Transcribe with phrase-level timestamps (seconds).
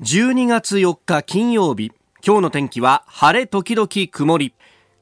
[0.00, 1.92] 12月4日金曜日。
[2.26, 4.54] 今日の天気は晴れ時々曇り。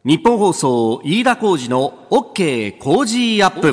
[0.05, 3.73] ニッポン放送飯田浩司の OK Cozy up。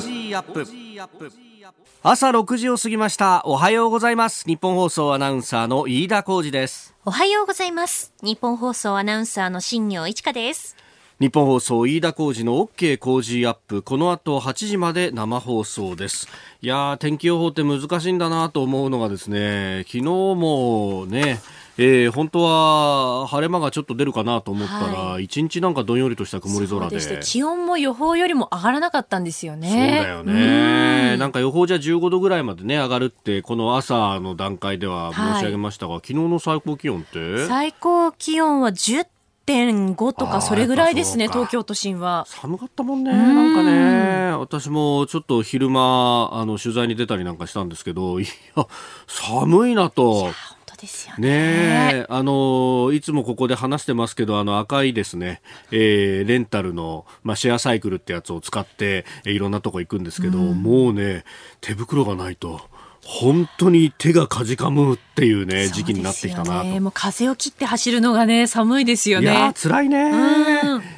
[2.04, 3.42] 朝6時を過ぎました。
[3.46, 4.46] おはようございます。
[4.46, 6.94] ニッポン放送アナウンサーの飯田浩司です。
[7.06, 8.14] おはようございます。
[8.22, 10.78] ニッポン放送アナウンサーの新行市佳です
[11.18, 16.28] 日本放送飯田浩二の OK 工事アップこの後8時まで生放送です。
[16.62, 21.40] いや天気予報って難しいんだなと思うのがですね昨日もね
[21.78, 26.98] えー、本当は晴れ間がちょっと出るかなと思ったら、一、はい、日なんかどんよりとした曇り空で。
[26.98, 29.68] で気温も予報よりも上がらなかったんですよね。
[29.70, 31.18] そうだよね。
[31.18, 37.46] なんか予報じゃ15度ぐらいまでね上がるってこの朝の段階では申し上げましたが、はい、昨日の最高気温って？
[37.46, 39.06] 最高気温は10
[39.48, 42.26] 1.5とかそれぐらいですね東京都心は。
[42.28, 44.32] 寒かったもんねなんかね。
[44.38, 48.68] 私もちょっと昼間あの取材に出たりなんかしたんですけど いや
[49.08, 50.32] 寒いなと。
[50.76, 51.30] ですよね。
[51.30, 61.24] ねあのいつもここで話してますけど、あの赤いですね、えー、レンタルの、まあ、シェアサイクルってやつを使って、えー、いろんなとこ行くんですけど、うん、もうね、
[61.62, 62.62] 手袋がないと。
[63.08, 66.82] 本当に手がかじかむっていうね、時期になってきたなと。
[66.82, 69.32] もう風を切って走るのがね、寒いですよね。
[69.32, 70.12] いや辛いね。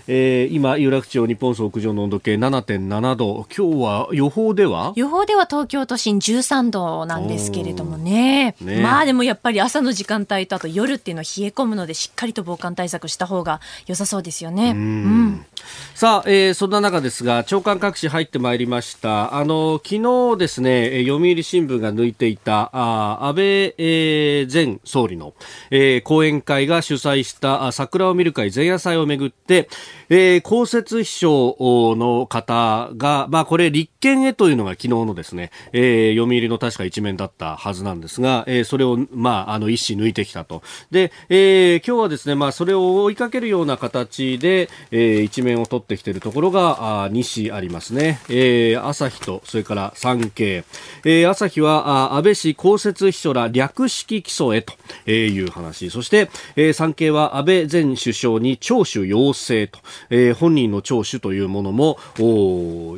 [0.08, 3.45] えー、今、有楽町日本総屋上の温度計7.7度。
[3.55, 4.94] 今日は予報では？
[4.95, 8.55] 予報では東京都心13度なんですけれどもね。
[8.61, 14.72] ねまあでもやっぱり朝の時間帯とあと夜っていうのは冷え込むので、しっかりと防寒対策した方が良さそうですよね。
[14.72, 15.45] うん。
[15.94, 19.35] さあ、えー、そんな中ですが、長官各紙入ってまいりました。
[19.35, 19.95] あの、昨
[20.33, 23.45] 日ですね、読売新聞が抜いていたあ安倍、
[23.78, 25.34] えー、前総理の、
[25.72, 29.67] えー、講演会が主催した桜を見る会前夜祭をめぐって、
[30.09, 40.62] えー、公設秘書の方が、まあ、これ立憲へというのが昨日のですね、えー、読売の確か一面だったはずなんですが、えー、それを、まあ、あの一紙抜いてきたと。
[40.92, 48.19] で、えー、今日はですね、まあ、それを追いかけるような形で、えー、一面を取ってきているところがあ2紙ありますね。
[48.30, 50.63] えー、朝日とそれから産経、
[51.03, 54.74] えー、朝日はあ安倍氏公設秘書ら略式起訴へと
[55.09, 55.90] いう話。
[55.90, 61.98] そして、えー、産経は安倍前首相に聴取要請と、えー、本人の聴取というものも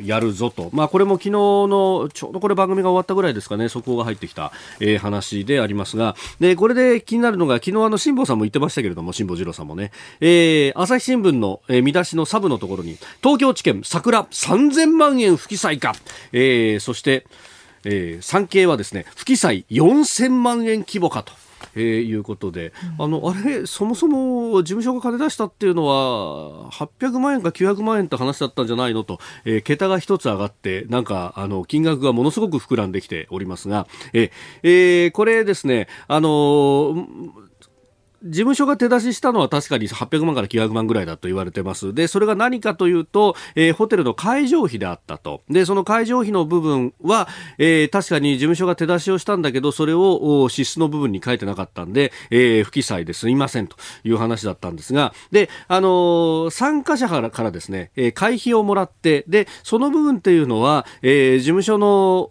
[0.02, 3.68] やるぞと、まあ、これも昨日のちょうどこれ番組が終わったぐらいですかね。
[3.68, 6.16] 速報が入ってきた、えー、話でありますが。
[6.40, 15.94] でこれで気になるのが昨日あの辛坊さんも言ってましたけれども辛坊治郎さんもね、えー、朝日新聞の、えー、見出しのサブのところに東京地検桜3000万円不記載か、
[16.32, 17.26] えー、そして
[17.84, 21.32] えー、産経はですね不記載4000万円規模かと。
[21.74, 34.30] えー、いうことで、うん、あのあれそもそも事務所が金出したっていうのは800万円か900万円って話だったんじゃないのと、えー、桁が一つ上がってなんかあの金額がものすごく膨らんできておりますが、えー、
[34.62, 37.49] えー、これですねあのー
[38.22, 41.94] 事務所が手出ししたのは確かに800万から900万ぐらいだと言われてます。
[41.94, 45.42] で、それが何かというと、えー、ホテルの会場費であったと。
[45.48, 62.28] で、その会場費の部分は、えー、確かに事務所が手出しをしたんだけど、それを支出の部分に書いてなかったんで、えー、不記載ですいませんという話だったんですが、で、あの、参加者からですね、えー、会費をもらって、で、その部分っていうのは、えー、事務所の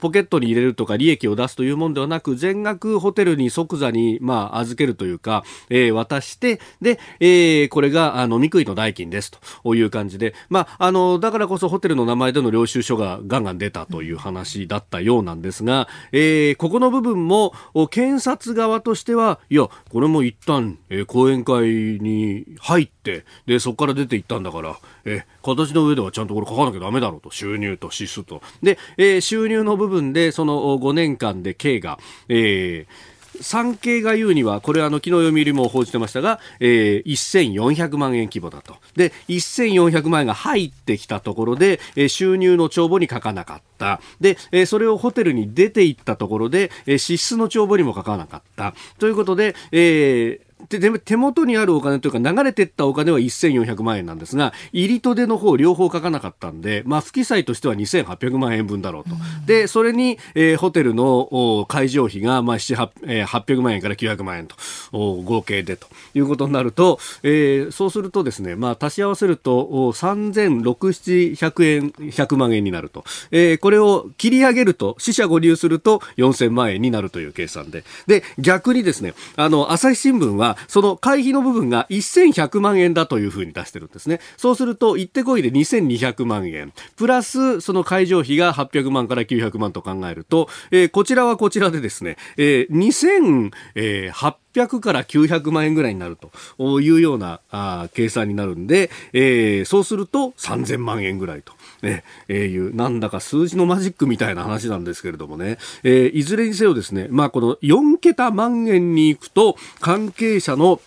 [0.00, 9.30] ポケットに入れるとか利益を出すというものではなく、全額ホテルに即座に、まあ、預けるというか、えー、渡して、で、えー、これが、あの、みくいの代金です
[9.62, 17.54] という感じで、まあ、あの、だからこそホテルの名前での領収書がガンガン出たという話だったようなんですが、えー、ここの部分も、
[17.90, 21.68] 検察側としては、いや、これも一旦、えー、講演会
[22.00, 28.42] に入って、で、そこから出ていったんだから、えー、形の上ではちゃんとこれ書かなきゃダメだろうと、収入と支出と。
[28.62, 31.98] で、えー、収入の部分で、その5年間で計が、
[32.28, 33.09] えー、
[33.40, 38.76] 産経が言うには、これはあの、昨日読売も報じてましたが、えー、1400万円規模だと。
[38.96, 44.00] で、1400万円が入ってきたところで、えー、収入の帳簿に書かなかった。
[44.20, 48.74] で、えー、それをホテルに出て行ったところで、えー、支出の帳簿にも書かなかった。
[48.98, 64.56] ということで、えー、手元にあるお金というか流れていったお金は1400万円なんですが入りと出の方両方書かなかったんで、まあ、不記載としては2800万円分だろうと、うん、でそれに、えー、ホテルの会場費が、まあ、800万円から900万円と
[64.92, 65.86] 合計でと。
[66.14, 77.84] いうことになると、えー、そうするとですね、まあ、足し合わせると3600円100万円になると、えー、これを切り上げると死者誤入すると4000万円になるという計算で。
[78.06, 84.20] で逆にですねあの朝日新聞はその会費の部分が1100万円だというふうに出してるんですね。
[84.36, 86.72] そうすると、行ってこいで2200万円。
[86.96, 101.52] プラス、その会場費が800万から900万と考えると、えー、こちらはこちらでですね、えー、2800から900万円ぐらいになるというようなあ計算になるんで、えー、そうすると3000万円ぐらいと。
[101.82, 110.80] ね、えー、いう、なんだか数字のマジックみたいな話なんですけれどもね、えー、いずれにせよですね、まあこの4桁万円に行くと、関係者の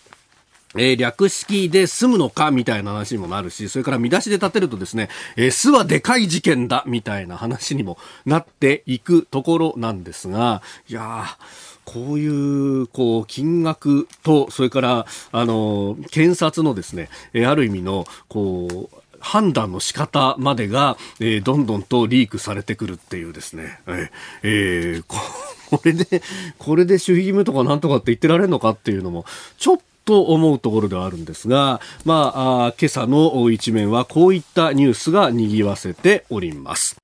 [0.76, 7.96] えー、略式で済むのかみたいな話にもなるし、それから見出しで立てるとですね、えー、巣はでかい事件だみたいな話にも
[8.26, 24.10] なっていくところなんですが、いやーこういう、こう、金額と、それから、あの、検察のですね、えー、ある意味の、こう、判断の仕方までが、えー、どんどんとリークされてくるっていうですね、え
[24.42, 25.04] えー、
[25.70, 26.22] これで、
[26.58, 29.24] これで守秘義務とかなんとかって言ってられるのかっていうのも、
[29.58, 36.96] ちょっとと思うところではあるんですが、まあ、あ今朝の一面はこういったニュースが賑わせております。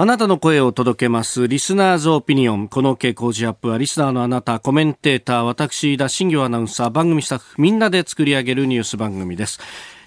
[0.00, 1.48] あなたの声を届けます。
[1.48, 2.68] リスナーズオピニオン。
[2.68, 9.58] この傾向時アップは、リスナーのあなた、コメンテーター、私、田新行アナウンサー、番組スタッフ、みんなで作り上げるニュース番組です。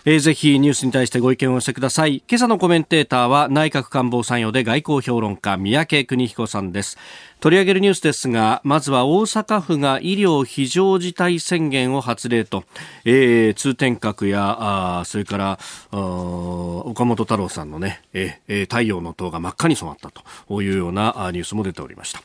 [0.04, 2.24] えー、ぜひニュースに対してご意見を寄せください。
[2.28, 6.98] 今朝のコメンテーターは内閣官房参与で外交評論家、三宅邦彦さんです。
[7.40, 12.64] 取り上げるニュースですが、まずは大阪府が医療非常事態宣言を発令と、
[13.06, 15.60] えー、通天閣や、あそれから
[15.92, 22.24] 岡本太郎さんのね、えー、太陽の塔が真っ赤に染まったというようなニュースも出ておりました。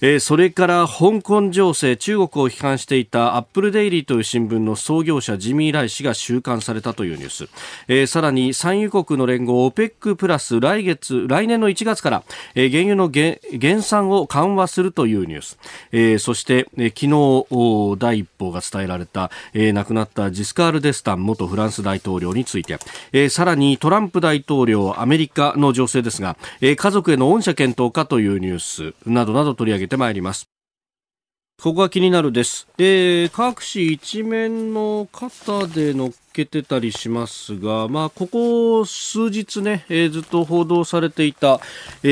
[0.00, 7.48] えー、それから香港情勢中国を批判していたアップルデイリーという新聞の創業者ジミー・ライ氏が収監されたというニュース、
[7.88, 12.22] えー、さらに産油国の連合 OPEC プラス来月来年の1月から、
[12.54, 15.58] えー、原油の減産を緩和するというニュース、
[15.92, 22.78] えー、そして、えー、昨日第一報が伝えられた、えー、亡くなったジスカール・デスタン元フランス大統領について、
[23.12, 30.48] えー、さらにトランプ大統領アメリカの情勢ですが、えー、家族への恩赦検討かというニュースなどなど取り上げててまいります。
[31.62, 32.66] ここが気になるです。
[32.76, 41.60] で、各紙一面の肩でのけてたりしますが、まあ、ここ数日ね、えー、ずっと報道されていた、
[42.02, 42.08] え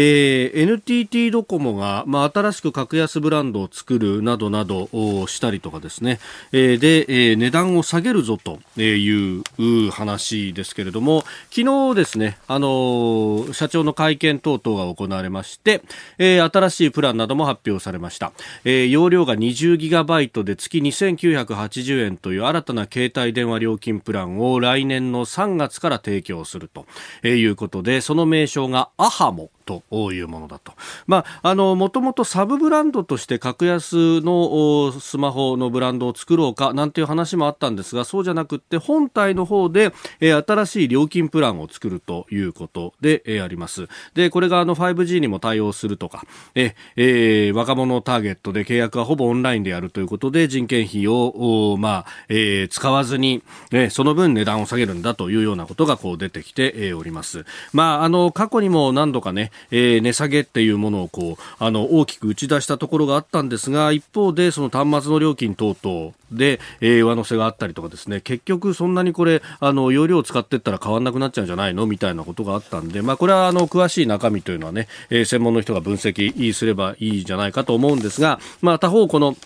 [0.54, 6.20] ー、NTT ドコモが、まあ、新しく格安ブランドを作るなどなどをしたりとかですね、
[6.52, 15.82] えー、で、えー、値段を下げるぞという話ですけれども、昨日ですね、あのー、社長の会見等々が行われまして、
[16.18, 18.32] えー、新しいプランなども発表されました。
[18.64, 26.84] えー、容量が20ギガバイトで月2980円という新たな携帯電話料金プランプランを来年の3月から提供すると
[27.26, 29.50] いうことで、その名称がアハモ。
[29.62, 29.82] と
[30.12, 30.72] いうものだと。
[31.06, 43.88] まあ、あの、もともとサブブランドとして格安のスマホのブランドを作ろうかなんていう話もあったんですが、そうじゃなくって本体の方で、え新しい料金プランを作るということで、えあります。
[44.14, 46.24] で、これがあの 5G にも対応するとか、
[46.54, 53.42] え、えー、若者ターゲットで契約はほぼオンラインでやるということで人件費を、まあ、えー、使わずに、
[53.72, 57.44] えその分値段を下げるんだというようなことがこう出てきて、えおります。
[57.72, 71.86] まあ、あの、過去にも何度かね、えー、値下げっていうものをこうあの大きく打ち出したところがあったんですが一方でその端末の料金等々で、えー、上乗せがあったりとかですね結局そんなにこれあの容量を使っていったら変わらなくなっちゃうんじゃないの？
[71.86, 79.36] みたいなことがあったんで、まあ、これはあの詳しい中身というのはね、えー、専門の人が分析すればいいじゃないかと思うんですが、まあ、他方この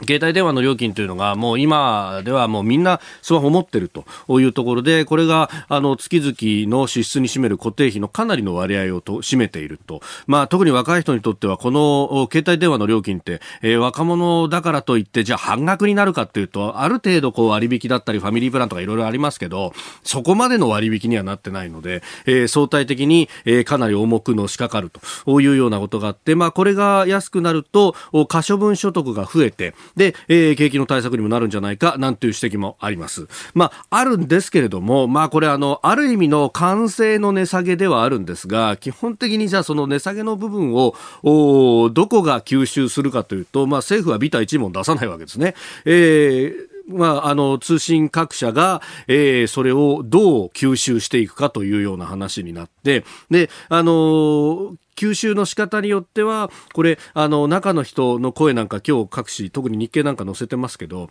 [0.00, 4.04] 携帯電話の料金というのがもう今ではもうみんなスマホ持ってると
[4.40, 19.72] いうところでこれがあの月々の支出に占める固定費のかなりの割合をと占めていると、まあ、特に若い人にとってはこの携帯電話の料金って、えー、若者だからといってじゃあ半額になるかというとある程度こう割引だったりファミリープランとかいろいろありますけど
[20.02, 24.90] そこまでの割引にはなってないので、えー、相対的に、えー、かなり重くのしかかる
[25.24, 27.94] というようなことがあって、まあ、これが安くなると
[28.28, 33.26] 可処分所得が増えてで、えー、景気の対策にもなるんじゃないかなんていう指摘もあります。
[33.54, 45.54] まあ、あるんですけれども、まあ、これあの、ある意味の完成の値下げではあるんですが、基本的にじゃあその値下げの部分を、おどこが吸収するかというと、まあ、政府はビタ一文出さないわけですね。
[45.84, 61.08] えーまあ、あの通信各社が、えー、それをどう吸収していくかというような話になってで、あの、吸収の仕方によってはこれあの中の人の声なんか今日各紙特に日経なんか載せてますけど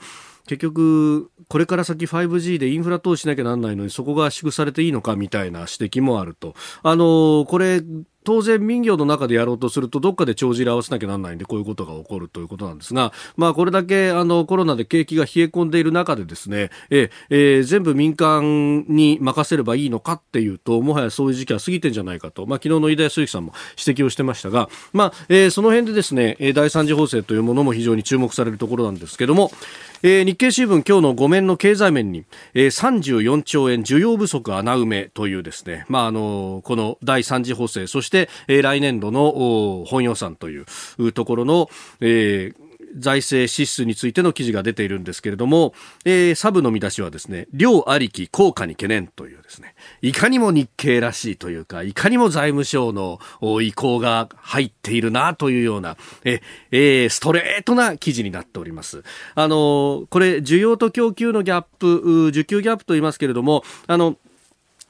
[0.48, 6.56] 結局これから先 5G でインフラ投資しなきゃなんないのにそこが圧縮されていいのかみたいな指摘もあると。
[6.84, 7.82] あのこれ
[8.24, 23.54] 当然民業の中でやろうとするとどっかで帳尻合わせなきゃなんないんでこういうことが起こるということなんですが、まあ、これだけあのコロナで景気が冷え込んでいる中でですね、ええー、全部民間に任せればいいのかっていうともはやそういう時期は過ぎてんじゃないかと、まあ、昨日の飯田康之さんも
[23.86, 29.52] 指摘をしてましたが、まあえー、その辺でですね第三次補正というものも非常に注目されるところなんですけども、
[30.06, 41.70] えー、日経新聞今日の5面の経済面に、えー、34兆円需要不足穴埋めというですね、まあ、あのこの第3次補正そして、えー、来年度の本予算というところの、
[42.02, 42.56] えー、
[42.96, 45.74] 財政支出についての記事が出ているんですけれども、
[46.06, 53.20] えー、サブの見出しはですね、量ありき効果に懸念というですね、いかにも日経らしいというか、いかにも財務省の
[53.62, 59.04] 意向が入っているなというような、ええー、ストレートな記事になっております。
[59.36, 64.18] あの、これ、需要と供給のギャップ、需給ギャップと言いますけれども、あの、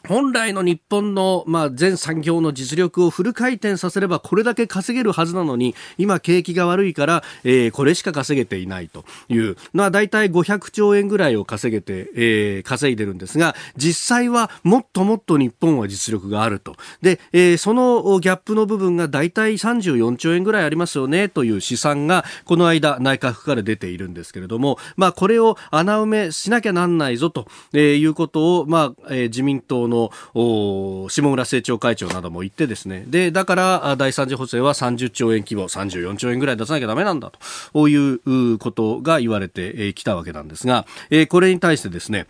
[0.07, 9.57] 本来の日本の、まあ、全産業の実力をフル回転させればこれだけ稼げるはずなのに今景気が悪いから、えー、これしか稼げていないという。
[9.73, 16.75] のは大体500兆円ぐらいを稼げて、えー、稼いでるんですが実際はもっともっと日本は実力があると。
[17.01, 33.05] で、えー、そのギャップの部分が大体34兆円ぐらいありますよねという試算がこの間内閣府から出ているんですけれども、まあ、これを穴埋めしなきゃなんないぞと、え、いうことを、まあえー、自民党のの下村政調会長なども言ってですね。
[33.07, 37.31] でだから第三次補正は30兆円規模34兆円ぐらい出さなきゃだめなんだ
[37.73, 42.27] ということが言われてきたわけなんですが、えこれに対してですね、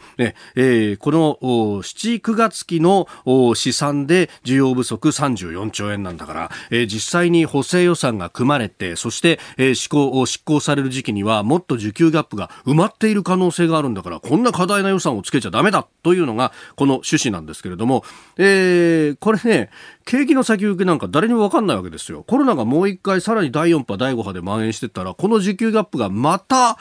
[0.56, 3.08] えこの7、9月期の
[3.56, 18.04] 試算で需要不足34兆円なんだから、え実際に補正予算が組まれてそして、え施行執行される時期にはもっと需給ギャップが埋まっている可能性があるんだからこんな過大な予算をつけちゃだめだというのがこの趣旨なんですですけれども、
[18.38, 19.70] えー、これね、
[20.06, 22.24] 景気の先行きなんか誰にも分かんないわけですよ。
[22.24, 26.78] コロナがもう一回さらに第4波、第5波で蔓延してったら、この需給ギャップがまた、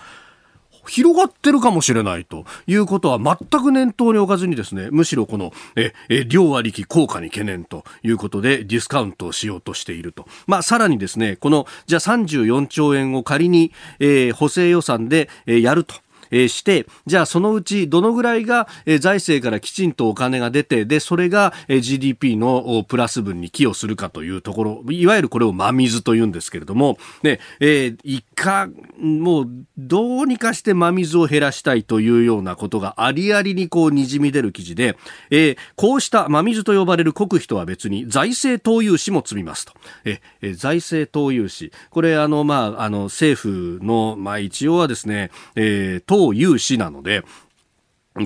[0.89, 10.27] 広がってるかもしれないということは全く念頭に置かずにですね、むしろこの、え、え、量割引効果に懸念ということでディスカウントをしようとしていると。
[10.49, 15.95] まあ、さらにですね、この、じゃあ34兆円を仮に、えー、補正予算で、えー、やると。
[16.33, 18.67] えして、じゃあそのうちどのぐらいが、
[18.99, 34.97] 財政からきちんとお金が出て、で、それが、GDP のプラス分に寄与するかというところ、いわゆるこれを真水と言うんですけれども、ね、えー、いか、もう、どうにかして真水を減らしたいというようなことがありありにこう滲み出る記事で、
[35.31, 39.73] えー、こうした真水と呼ばれる国費とは別に財政投融資も積みますと。
[40.05, 41.73] えー、財政投融資。
[41.91, 47.25] これ、あの、まあ、あの、政府の、まあ、一応はですね、えー、党有志なので、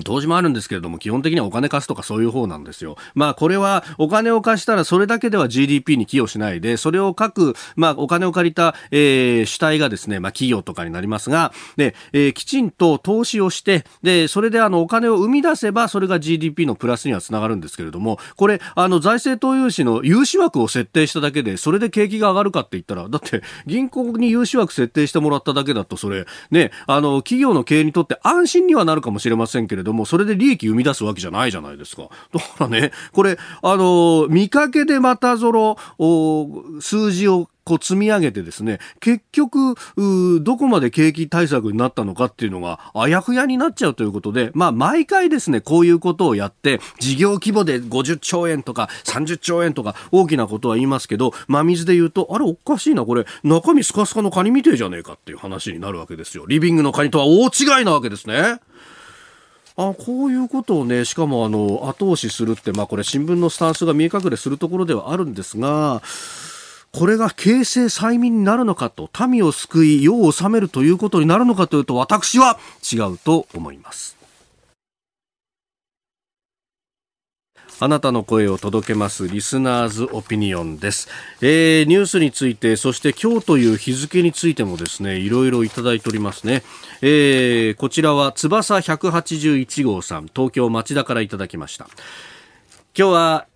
[0.03, 2.97] 投資もあるんですけれども、基本的にはお金貸すとかそういう方なんですよ。
[3.15, 32.09] まあ、これはお金を貸したらそれだけでは GDP に寄与しないで、それを各、まあ、お金を借りた、えー、主体がですね、まあ、企業とかになりますが、で、えー、きちんと投資をして、で、それであの、お金を生み出せば、それが GDP のプラスにはつながるんですけれども、これ、あの、財政投融資の融資枠を設定しただけで、それで景気が上がるかって言ったら、だって、銀行に融資枠設定してもらっただけだと、それ、ね、あの、企業の経営にとって安心にはなるかもしれませんけどれども、それで利益生み出すわけじゃないじゃないですか。
[32.33, 35.77] だからね、これ、あの、見かけでまたぞろ、
[36.81, 39.75] 数字をこう積み上げてですね、結局、
[40.41, 56.45] どこまで景気対策になったのかっていうのが、あやふやになっちゃうということで、まあ、毎回ですね、こういうことをやって、事業規模で50兆円とか30兆円とか大きなことは言いますけど、真水で言うと、あれおかしいな、これ、中身スカスカのカニみてえじゃねえかっていう話になるわけですよ。
[56.47, 58.61] リビングのカニとは大違いなわけですね。
[59.79, 66.01] あこういうことをね、しかもあの、後押しするって、まあこれ新聞のスタンスが見え隠れするところではあるんですが、
[66.91, 72.57] これが形成催眠になるのかと、民を救い、世を治めるということになるのかというと、私は
[72.91, 74.16] 違うと思います。
[77.79, 81.09] あなたの声を届けますリスナーズオピニオンです、
[81.41, 86.63] えー、ニュースについてそして今日という日付についてもですねいろいろいただいておりますね、
[87.01, 91.87] えー、こちらは翼181号さん東京町田からいただきました。
[92.97, 93.47] 今日は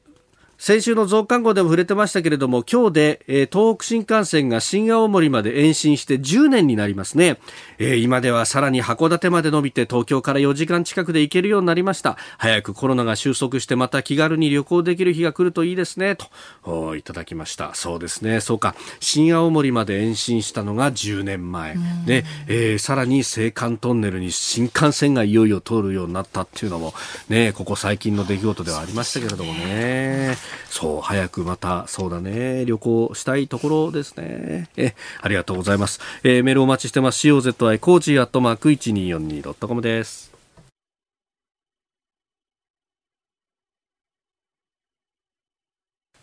[0.61, 7.39] 先週の増刊号でも触れてましたけれども、今日で、えー、東北新幹線が新青森まで延伸して10年になりますね。
[7.79, 12.15] えー、今ではさらに函館まで伸びて東京から4時間近くで行けるようになりました。
[12.37, 16.15] 早くコロナが収束してまた気軽に旅行できる日が来るといいですね。
[16.63, 17.73] と、いただきました。
[17.73, 18.39] そうですね。
[18.39, 18.75] そうか。
[18.99, 21.75] 新青森まで延伸したのが10年前。
[22.05, 26.93] で、えー、さらに青函トンネルに新幹線がいよいよ通るようになったっていうのも、
[27.29, 30.50] ね、ここ最近の出来事ではありましたけれどもね。
[30.69, 32.65] そう早くまたそうだね。
[32.65, 34.69] 旅行したいところですね。
[34.77, 37.27] えありがとうございます、えー、メールお待ちしてます。
[37.27, 40.30] COZY コージーアットマーク 1242.com です。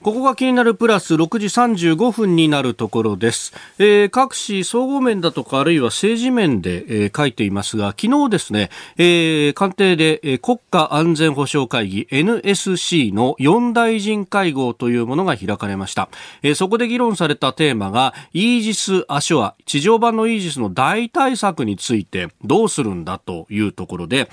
[0.00, 3.52] ここが気になるプラス6時35分になるところです。
[3.80, 16.08] えー、各紙総合面だとかあるいは政治面で、えー、書いていますが、昨日ですね、えー、官邸で、えー、国家安全保障会議 NSC の4大臣会合というものが開かれました。
[16.42, 24.30] えー、そこで議論されたテーマが、イージス・アショア、地上版のイージスの大対策についてどうするんだというところで、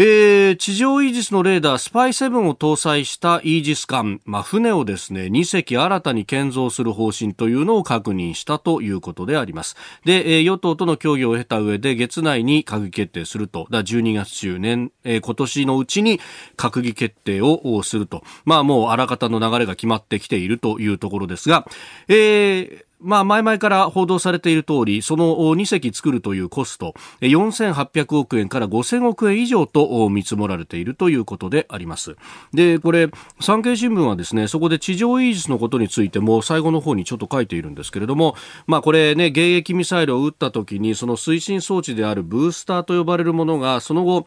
[0.00, 9.74] えー、地上イージスのレーダースパイ7を搭載したイージス艦、まあ、船をですね2隻新たに建造する方針というのを確認したということであります。
[10.04, 13.66] で、えー、与党との協議を経た上で月内に閣議決定すると。
[13.72, 16.20] だ12月中年、えー、今年のうちに
[16.56, 18.22] 閣議決定をすると。
[18.44, 21.66] まあもうあらかたの流れが決まってきているというところですが、
[22.06, 32.16] えーまあ、前々から報道されている通り、その2隻作るというコスト、4800億円から5000億円以上と見積もられているということであります。
[32.52, 33.08] で、これ、
[33.40, 38.34] 産経新聞はですね、そこで地上イージスのことについても最後の方にちょっと書いているんですけれども、
[38.66, 44.26] まあ、これね、迎撃ミサイルを撃った時に、その推進装置であるブースターと呼ばれるものが、その後、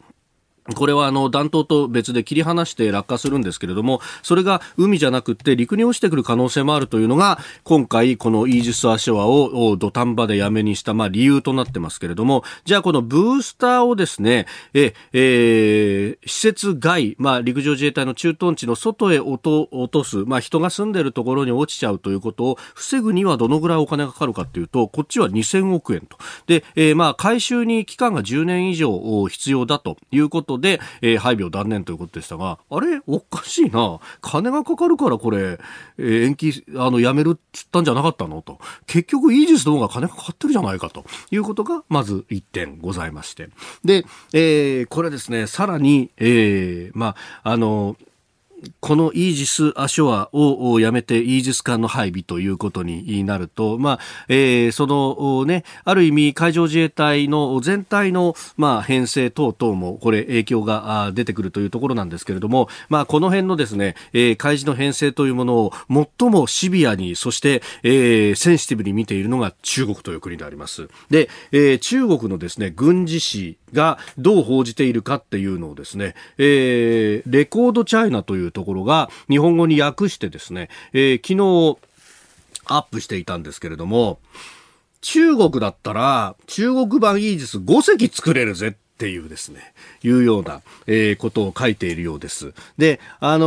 [0.76, 26.18] これはあの弾頭と別で切り離して落下するんですけれども、それが海じゃなくて陸に落ちてくる可能性もあるというのが、今回このイージス・アショアを土壇場でやめにした、まあ理由となってますけれども、じゃあこのブースターをですね、え、え、施設外、まあ陸上自衛隊の駐屯地の外へ落と落とす、まあ人が住んでるところに落ちちゃうということを防ぐにはどのぐらいお金がかかるかというと、こっちは2000億円と。
[26.46, 33.00] で、え、まあ回収に期間が10年以上必要だということことで、えー、配備を断念ということでしたが、あれ？
[33.06, 33.98] おかしいな。
[34.20, 35.58] 金がかかるからこれ、
[35.98, 38.42] えー、延期、あの、やめるっつったんじゃなかったの？
[38.42, 38.58] と。
[38.86, 43.48] 結局、イージスの方が金がかかってるじゃないかということが、まず1点ございまして。
[43.84, 47.96] で、えー、これですね、さらに、えー、まあ、あの、
[48.80, 65.72] このイージス・アショアをやめてイージス艦の配備ということになると、まあえー、そのね、ある意味海上自衛隊の全体の、まあ、編成等々もこれ影響が出てくるというところなんですけれども、まあ、この辺のですね、えー、海事の編成というものを
[66.18, 70.88] 最もシビアに、そして、えー、センシティブに見ているのが中国という国であります。
[71.10, 81.78] で、えー、中国のですね、軍事史がどう報じているかっていうのをですね、えー、レコードチャイナというところが日本語に訳してですね、えー、昨日
[82.66, 84.20] アップしていたんですけれども、
[85.00, 92.54] 中国だったら中国版イージス5隻作れるぜっていうですね、いうような、えー、ことを書いているようです。
[92.78, 93.46] で、あの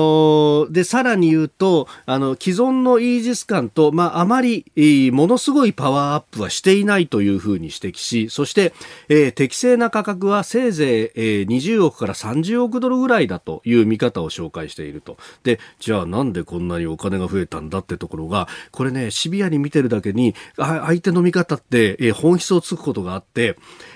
[0.68, 4.66] ー、で、さらに言うと、あの、既存のイージス艦と、まあ、あまり、
[5.14, 8.74] ものすごいパワーアップはしていないというふうに指摘し、そして、
[9.08, 15.16] えー、適正な価格はせいぜい、えー、20億から30億ドルぐらいだという見方を紹介していると。
[15.44, 23.56] で、じゃあなんでこんなにお金が増えたんだってところが、これね、シビアに見てるだけに、相手の見方って、えー、本質をつくことがあって、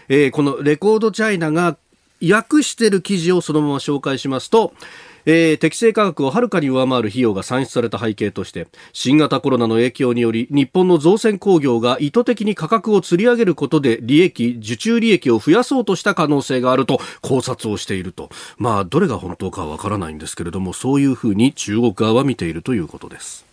[0.09, 1.77] えー、このレコードチャイナが
[2.21, 4.73] 訳してる記事をそのまま紹介しますと、
[5.25, 23.48] えー、適正価格をはるかに上回る費用が算出された背景として新型コロナの影響により日本の造船工業が意図的に価格を釣り上げることで利益受注利益を増やそうとした可能性があると考察をしているとまあどれが本当かわからないんですけれどもそういうふうに中国側は見ているということです。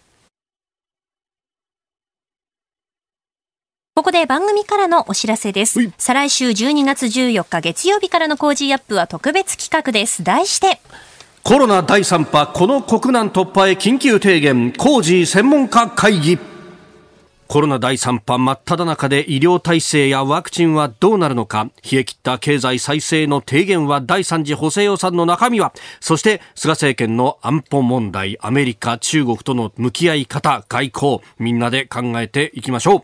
[3.96, 5.90] ここで番組からのお知らせです。
[5.96, 10.22] 再来週12月14日月曜日からの Cozy up は特別企画です。
[10.22, 10.82] 題して、
[11.42, 16.38] コロナ第3波、この国難突破へ緊急提言、コージー専門家会議。
[17.48, 21.70] コロナ第3波真っ只中で医療体制やワクチンはどうなるのか。
[21.90, 25.72] 冷え切った経済再生の提言は第3次補正予算の中身は。
[26.00, 31.20] そして菅政権の安保問題アメリカ中国との向き合い方外交。
[31.38, 33.02] みんなで考えていきましょう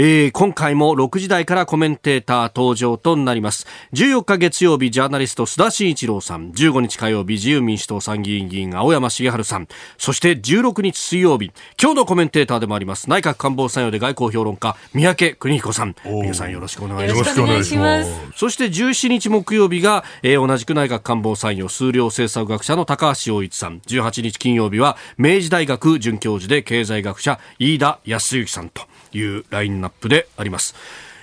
[0.00, 3.66] えー、今回も6時台からコメンテーター登場となります。
[3.94, 6.52] 14日月曜日ジャーナリスト須田慎一郎さん。
[6.52, 9.66] 15日火曜日自由民主党参議院議員青山茂春さん。
[9.96, 11.50] そして16日水曜日
[11.82, 13.10] 今日のコメンテーターでもあります。
[13.10, 15.96] 内閣官房参与で外交評論家三宅邦彦さん。
[16.04, 18.10] 皆さんよろしくお願いします。
[18.36, 23.80] そして17日木曜日が、えー、同じく内閣官房参与数量政策学者の高橋洋一さん。
[23.80, 28.82] 18日金曜日は明治大学准教授で経済学者飯田康之さんと
[29.12, 30.74] いうラインナップであります。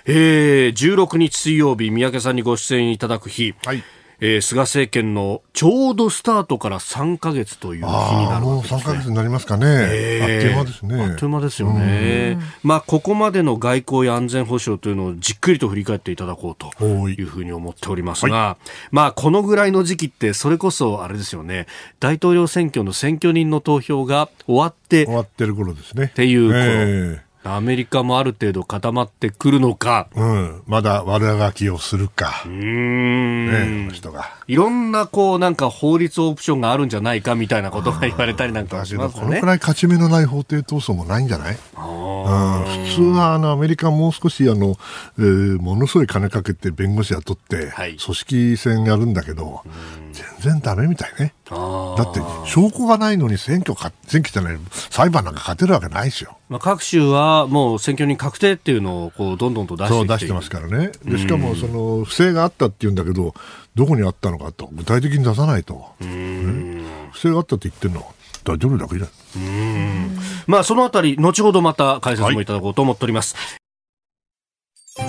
[0.05, 3.83] えー、16日水曜日、三宅さんにご出演いただく日、はい
[4.19, 11.03] えー、菅政権のちょうどスタートから3か月という日になるわけです、ね、もう3か月になりますかね、えー、あっという間ですね。
[11.03, 12.39] あっという間ですよね。
[12.63, 21.67] まあ、ここまでの外交や安全保障というのをじっくりと振り返っていただこうというふうに思っておりますが、はい、まあ、このぐらいの時期って、それこそあれですよね、
[21.99, 26.05] 大統領選挙の選挙人の投票が終わって、終わってる頃ですね。
[26.05, 26.57] っていう頃。
[26.57, 30.07] えーアメリカもある程度固まってくるのか。
[30.15, 30.63] うん。
[30.65, 32.43] まだ悪あがきをするか。
[32.45, 33.87] うん。
[33.87, 34.31] ね、人が。
[34.47, 39.21] いろんな、こう、なんか法律オプションがあるんじゃないかみたいなことが言われたりなんかしますね。
[39.21, 41.57] このくらい勝ち目のない法廷闘争もないんじゃない？
[41.77, 44.75] うん、普通は、あの、アメリカもう少し、あの、
[45.19, 49.61] えー、ものすごい金かけて弁護士雇って、はい、組織戦やるんだけど、
[50.41, 51.33] 全然ダメみたいね。
[51.47, 56.37] だって、証拠がないのに選挙か、選挙じゃない、裁判なんか勝てるわけないですよ。
[56.49, 60.91] まあ、各州はもう選挙人確定っていうのをこうどんどんと出して出してますからね。
[61.03, 63.35] でしかもその不正があったっていうんだけど、
[63.75, 65.85] どこにあったのかと具体的に出さないと。
[65.99, 68.07] 不正があったって言ってるのは
[68.43, 69.07] 大丈夫だけじゃ
[69.39, 70.17] ん。
[70.47, 73.35] まあそのあたり後ほどまた解説もいただこうと思っております。
[74.97, 75.07] はい、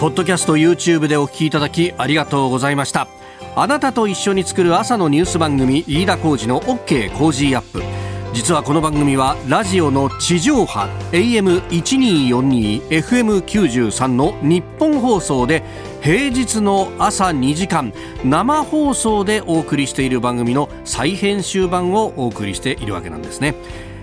[0.00, 3.06] ポッドキャスト YouTube でお聞きいただきありがとうございました。
[3.56, 7.80] あなたと一緒に作る朝のニュース番組飯田浩二の OK コージーアップ。
[8.32, 15.62] 実はこの番組はラジオの地上波 AM1242 FM93 のニッポン放送で
[16.02, 17.92] 平日の朝2時間
[18.24, 23.54] 生放送でお送りしている番組の再編集版をお送りしているわけなんですね、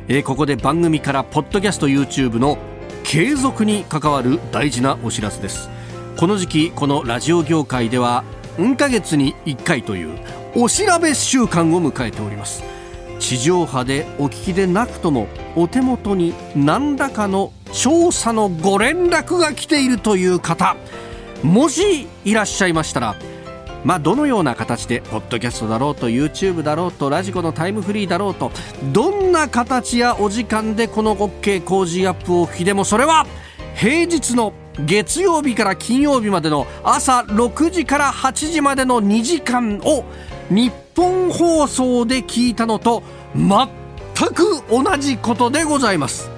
[0.07, 2.57] えー、ここで番組からポッドキャスト YouTube の
[3.03, 5.69] 継続に関わる大事なお知らせです。
[6.15, 8.23] この時期このラジオ業界では
[8.57, 10.17] 運ヶ月に1回という
[10.55, 12.63] お調べ週間を迎えております。
[13.19, 20.75] 地上波でお聞きでなくともお手元に何らかの調査のご連絡が来ているという方。
[21.43, 23.15] もしいらっしゃいましたら
[23.83, 28.51] まあ、どのような形でポッドキャストだろうと YouTube だろうとラジコのタイムフリーだろうと
[28.91, 33.25] どんな形やお時間でこの OK 工事アップを聞きでもそれは
[33.75, 40.05] 平日の月曜日から金曜日までの朝6時から8時までの2時間を
[40.49, 43.03] 日本放送で聞いたのと
[43.35, 43.67] 全
[44.33, 46.29] く同じことでございます。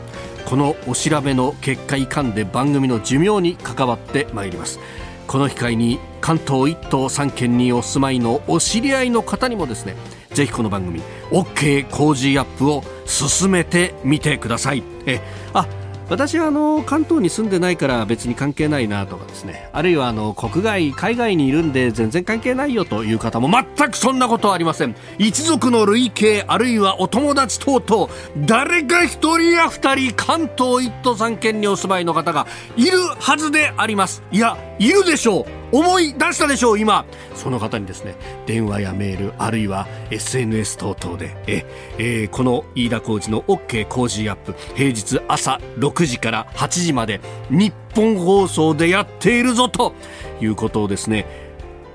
[0.46, 4.80] このお調べの結果いかんで番組の寿命に関わってまいります。
[5.28, 9.96] この機会に関東1都3県にお住まいのお知り合いの方にもですね
[10.32, 14.84] ぜひこの番組 OK 工事アップを進めてみてください。
[15.06, 15.22] え
[15.54, 15.68] あ
[16.10, 19.70] 私はあの関東に住んでないから別に関係ないなとかですね。
[19.72, 24.96] あるいはあの国外海外にいるんで全然関係ないよという方も全くそんなことはありません。
[25.18, 28.10] 一族の累計あるいはお友達等々
[28.46, 34.24] 誰か一人や二人関東一都三県にお住まいの方がいるはずであります。
[34.32, 35.63] いやいるでしょう。
[35.74, 37.04] 思い出したでしょう今。
[37.34, 41.66] その方にですね電話やメールあるいは SNS 等々でえ、
[41.98, 49.94] えー、この飯田浩二の OK 工事アップ平日朝6時から8時まで日本放送でやっているぞと
[50.40, 51.26] いうことをですね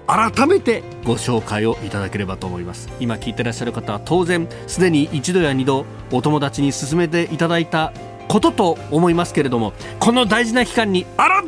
[0.08, 2.88] 改めてご紹介をいただければと思います。
[2.98, 7.92] 今聞いてらっしゃる方は当然すでに一度や二度お友達に勧めていただいた
[8.26, 11.47] ことと思いますけれどもこの大事な期間に改め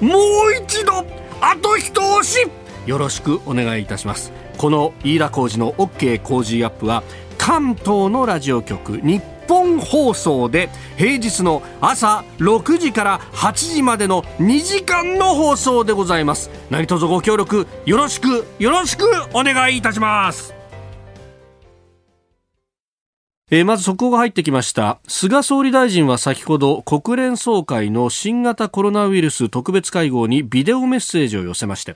[0.00, 0.16] も
[0.48, 1.04] う一度
[1.40, 2.46] あと一押し
[2.86, 4.32] よろしくお願いいたします。
[4.58, 7.02] この飯田浩二の OK 工事アップは
[7.38, 16.50] 関東のラジオ局日本放送で平日の朝6時から8時までの2時間の放送でございます。
[16.70, 20.53] 何卒ご協力よろしくよろしくお願いいたします。
[23.56, 24.98] えー、まず速報が入ってきました。
[25.06, 31.94] 菅総理大臣は先ほど国連総会の新型コロナウイルス特別会合にビデオメッセージを寄せまして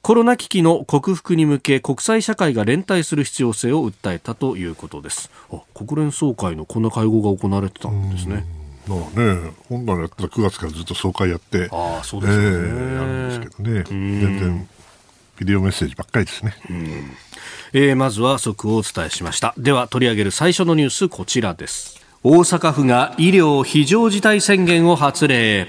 [0.00, 5.28] コロナ危機の克服に向け国際社会が連帯する必要性を訴えたということです。
[5.74, 8.44] 国連総会のこんな会合が行われてたんですね。
[8.86, 14.68] まあね、本来やったら9月からずっと総会やって、あそうですね、えー、やるんですけどね、全然
[15.38, 16.54] ビデオメッセージばっかりですね。
[17.72, 19.54] えー、まずは速報をお伝えしました。
[19.56, 22.00] では取り上げる最初のニュースこちらです。
[22.22, 25.66] 大阪府が医療非常事態宣言を発令。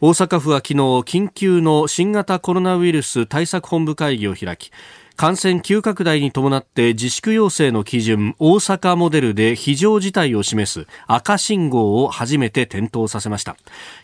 [0.00, 4.70] 大阪府は昨日緊急の新型コロナウイルス対策本部会議を開き
[5.16, 13.56] 感染急拡大に伴って自粛要請の基準大阪モデルで非常事態を示す赤信号を初めて点灯させました。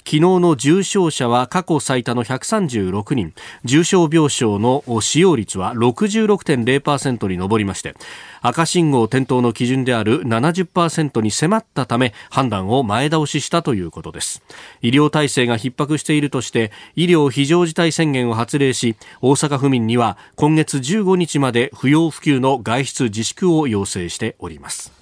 [0.05, 3.35] 昨日の重症者は過去最多の136人。
[3.65, 7.97] 重症病床の使用率は66.0%に上りまして
[8.41, 14.43] 赤信号点灯の基準である70%に迫ったため判断を前倒ししたということです。
[14.81, 24.93] 医療体制が逼迫しているとして医療非常事態宣言を発令し大阪府民には今月15日まで不要不急の外出自粛を要請しております。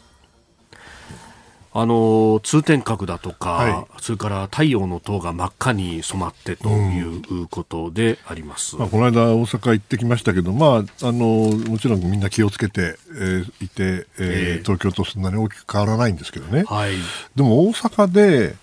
[1.80, 16.94] あの通天閣だとか、はい、それから太陽の塔が真っ赤に染まってということであります、うん、まあ、この間、大阪行ってきましたけど、まあ、あのもちろんみんな気をつけて、えー、いて、えー、東京とそんなに大きく変わらないんですけどね、はい、
[17.36, 18.56] でも大阪で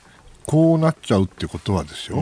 [0.45, 2.21] こうなっちゃうってことはですよ、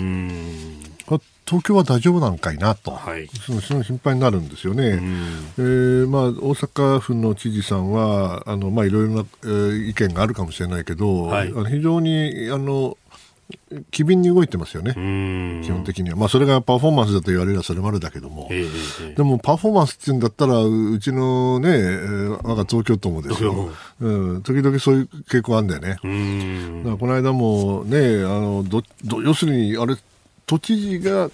[1.53, 4.99] 東京は大丈夫なんかいなと、はい、その心配になるんですよね、
[5.59, 12.97] えーまあ、大阪府の知事さんはあの、まあ、いろいろな、えー、意見があるかもしれないけど、はい、非常にあの
[13.91, 18.49] 機敏に動いてますよね、基本的には、まあ、それがパフォーマンスだと言われればそれまでだけども、
[19.15, 21.69] でもパフォーマンスっていうんだったら、うちのね、
[22.41, 23.69] 我が東京都もですよ、
[24.01, 25.89] うん、時々そういう傾向あるんだよね。
[25.89, 29.95] だからこの間もね、あのどど要するにあれ
[30.47, 31.29] 都知事が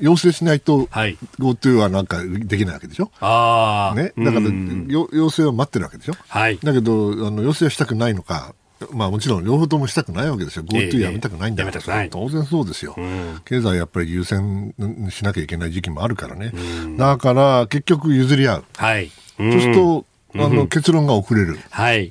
[0.00, 3.10] 要請しないと、はい、GoTo はなんかできないわけでしょ？
[3.20, 4.46] あね、だから、
[4.88, 6.14] 要請は待ってるわけでしょ？
[6.28, 8.54] はい、だけどあの要請はしたくないのか。
[8.90, 10.64] まあもちろん両方ともしたくないわけですよ。
[10.64, 14.74] GoTo やめたくないんだから、えー、当然そうですよ、うん、経済やっぱり優先
[15.10, 16.50] しなきゃいけない時期もあるからね。
[16.52, 18.64] うん、だから結局譲り合う。
[18.76, 20.04] はい、そうすると、
[20.34, 21.58] あの結論が遅れる。
[21.70, 22.10] はい。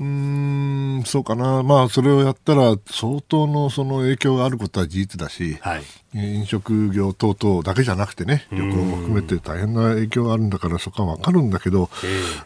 [0.00, 1.62] うん、そうかな。
[1.62, 5.82] まあ、それをやったら、相当のその影響があることは事実だし、はい、
[6.14, 11.88] 飲食業等々だけじゃなくてね、旅行も含めて大変な影響があるんだから、そこはわかるんだけど、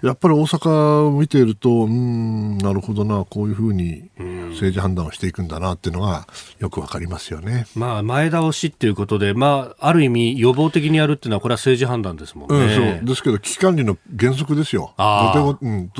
[0.02, 4.08] やっぱり大阪を見ていると、うん、なるほどな、こういうふうに
[4.50, 6.26] 政治判断をしていくんだなっていうのが
[6.58, 7.66] よくわかりますよね。
[7.74, 12.56] まあ、前倒しっていうことで、まあ、ある意味予防的にやるっていうのは、これは政治判断ですもんね。
[12.56, 14.94] うん、そうですけど、危機管理の原則ですよ。
[14.96, 15.90] とても、うん、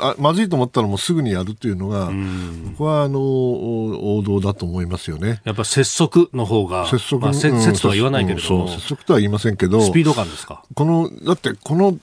[0.00, 2.10] あまずいと思ったらもうすぐにやるっていうのが、
[2.70, 5.40] 僕はあの王道だと思いますよね。
[5.44, 6.86] やっぱ拙速の方が。
[6.86, 10.62] 拙速、まあ、節とは言わないけれども、うん、拙速とは言いませんけど、スピード感ですか？
[10.74, 11.98] この、だってこの、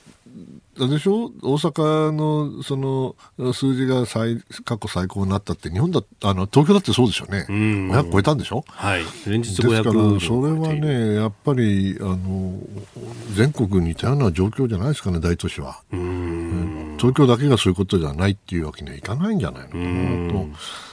[0.80, 1.30] あでしょ？
[1.42, 3.14] 大阪のその
[3.52, 12.58] 数字が最過去最高になったって、日本だあの東京だってそうでしょうね、うん、500超えたんでしょ、はい、連日500ですから、それはね、やっぱりあの
[13.34, 15.78] 全国に似たような状況じゃないですかね、大都市は。
[15.92, 16.31] うん
[17.02, 20.46] 東京だけがそういうことじゃないっていうわけにはいかないんじゃないのかなと。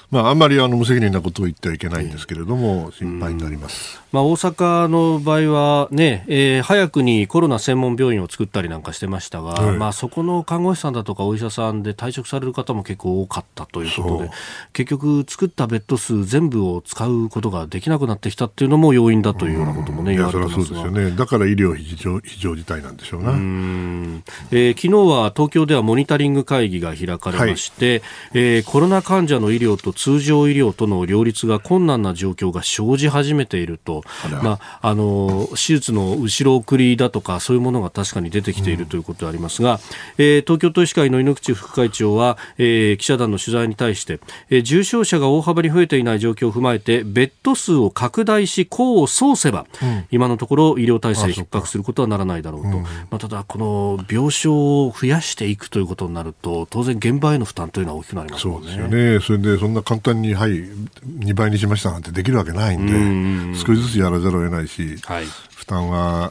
[0.09, 14.31] まあ、あんまりあの無責任なことを言ってはいけないんですけれども、心配になります、まあ、大阪の場合はね、えー、早くにコロナ専門病院を作ったりなんかしてましたが、はい、まあ、そこの看護師さんだとかお医者さんで退職される方も結構多かったということで、
[14.73, 24.23] 結局、作ったベッド数全部を使うことができなくなってきたっていうのも要因だというようなこともね、言われてますそうですよね、だから医療非常非常事態なんでしょうな、うん。
[24.51, 28.01] えー、昨日は東京ではモニタリング会議が開かれまして、はい、
[28.33, 33.98] えー、コロナ患者の医療と通常医療との両立が困難な状況が生じ始めていると、
[34.43, 39.79] まあ、あの手術の後ろ送りだとかそういうものが確かに出てきているということでありますが、うん、
[40.17, 58.53] えー、東京都医師会の猪口副会長は、えー、記者団の取材に対して、えー、重症者が大幅に増えていない状況を踏まえてベッド数を拡大し功を奏せば、うん、今のところ医療体制逼迫することはならないだろうと、うん、まあ、ただ、この病床を増やしていくということになると当然現場への負担というのは大きくなりますね。
[58.53, 59.19] そうですよね。
[59.19, 65.25] それでそんな簡単にに、はい、2倍にしましたなんてできるわけないんで、ん少しずつやらざるを得ないし、はい、
[65.55, 66.27] 負担はや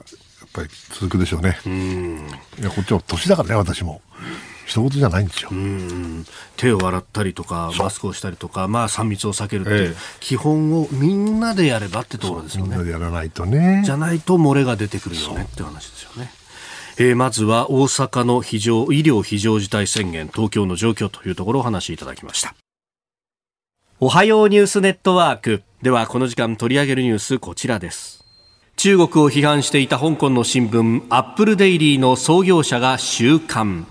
[0.47, 1.59] っぱり続くでしょうね。
[2.61, 4.01] いやこっちは年だからね、私も。
[4.69, 5.51] 一言じゃないんですよ
[6.59, 12.91] 手を洗ったりとかマスクをしたりとか、まあ、3密を避けるっていう、ええ、基本をみんなでやればってところですよね。
[12.91, 13.83] やらないとね。
[13.85, 16.31] じゃないと漏れが出てくるよねって話ですよね。
[16.99, 22.55] えー、まずは大阪の非常医療非常事態宣言東京の状況というところをお話しいただきました。
[24.01, 25.65] おはようニュースネットワーク。
[25.83, 28.25] では、この時間取り上げるニュース、こちらです。
[28.77, 33.89] 中国を批判していた香港の新聞、アップルデイリーの創業者が収監。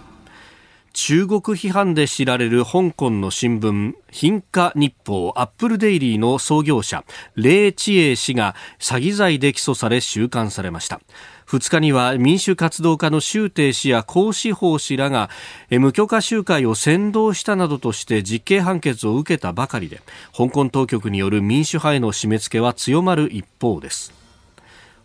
[0.93, 7.03] 中国批判で知られる香港の新聞、貧華日報アップルデイリーの創業者、
[7.35, 11.01] レイ・チエイ氏が詐欺罪で起訴され収監されました。
[11.47, 15.29] 2日には民主活動家の周庭氏や江志宝氏らが
[15.69, 20.01] 無許可集会を扇動したなどとして実刑判決を受けたばかりで
[20.35, 24.17] 香港当局による民主派への締め付けは強まる一方です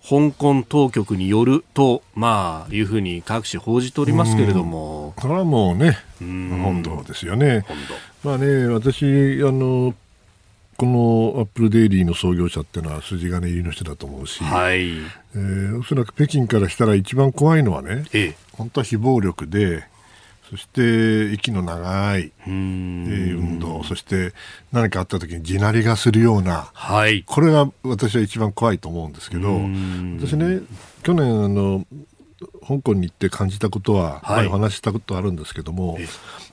[0.02, 5.14] 香港当局によると、まあ、いうふうに各紙報じておりますけれども。
[5.14, 7.64] これはもうね、本土ですよね。
[8.24, 9.04] まあね、私、
[9.44, 9.94] あの、
[10.82, 14.90] このアップルデイリーの創業者っていうのは筋金入りの人だと思うし、はい。
[14.90, 19.84] えー、おそらく北京からしたら一番怖いのはね、ええ、本当は非暴力で、
[20.50, 24.34] そそして息の長い、えー、運動、そして
[24.70, 29.48] 何かあった時に地鳴りがするような、はい、これが私は一番怖いと思うんですけど、
[30.18, 30.60] 私ね、
[31.02, 31.86] 去年あの、
[32.66, 35.98] 香港に行って感じたことは、はい、お話したことあるんですけども、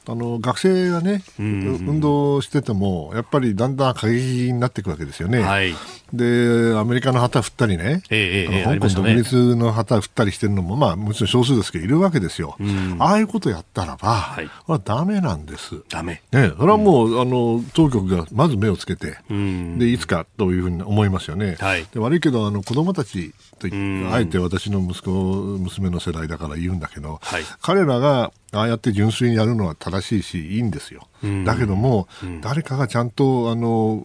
[0.08, 5.40] あの学生がね、うんうん、運動してても、やっぱりだんだん過激になっていくわけですよね。
[5.40, 5.76] はい、
[6.14, 12.56] で、アメリカの旗振ったりね、えー、あの香港独立の旗振ったりしてるのも、まあ、もちろん少数ですけど、いるわけですよ。
[12.60, 15.76] うん、ああいうことやったらば、はい、はだめなんです。
[15.90, 16.24] ダメ。
[16.32, 21.58] ね、それはもう、うん、あの、当局がまず目をつけて、うん、で、いつかというふうに思いますよね。
[21.60, 23.68] はい、で悪いけど、あの、子供たちと、
[24.14, 31.08] あえて私の息子、娘の世代だから言うんだけど、はい、彼らがああやって純粋にやるのは正しいし、いいんですよ。
[31.46, 32.08] だけども、
[32.42, 34.04] 誰かがちゃんと、あの、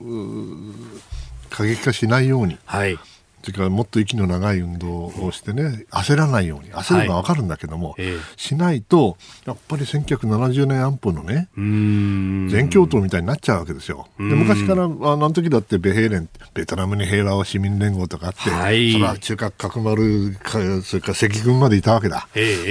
[1.50, 2.98] 過激化しないように、はい、
[3.44, 8.04] それからもっと息の長い運動をしてね、焦らないように、焦ればわかるんだけども、はい、
[8.38, 14.08] しないと、やっぱり1970年安保のね、全共闘みたいになっちゃうわけですよ。
[14.18, 20.38] で昔から、あの時だってベヘーレン、ベトナムに平和を市民連合とかあって、はい、それは中核角丸
[20.82, 22.26] それから赤軍までいたわけだ。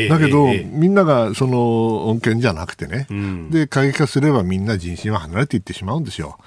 [0.10, 3.08] だけど、みんながその恩恵じゃなくてね、
[3.52, 6.40] で、過激化すればみんな人心は離れていってしまうんですよ。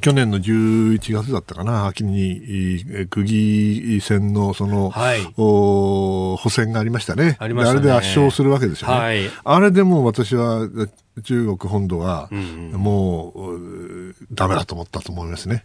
[0.00, 7.36] 去年の11月だったかな、秋に区議選のその、はい、お補選がありましたね。
[7.38, 8.94] あ、ね、れで圧勝するわけですよね。
[8.94, 10.68] はい、あれでも私は
[11.24, 15.64] 中国本土はもう、だめだと思ったと思いますね。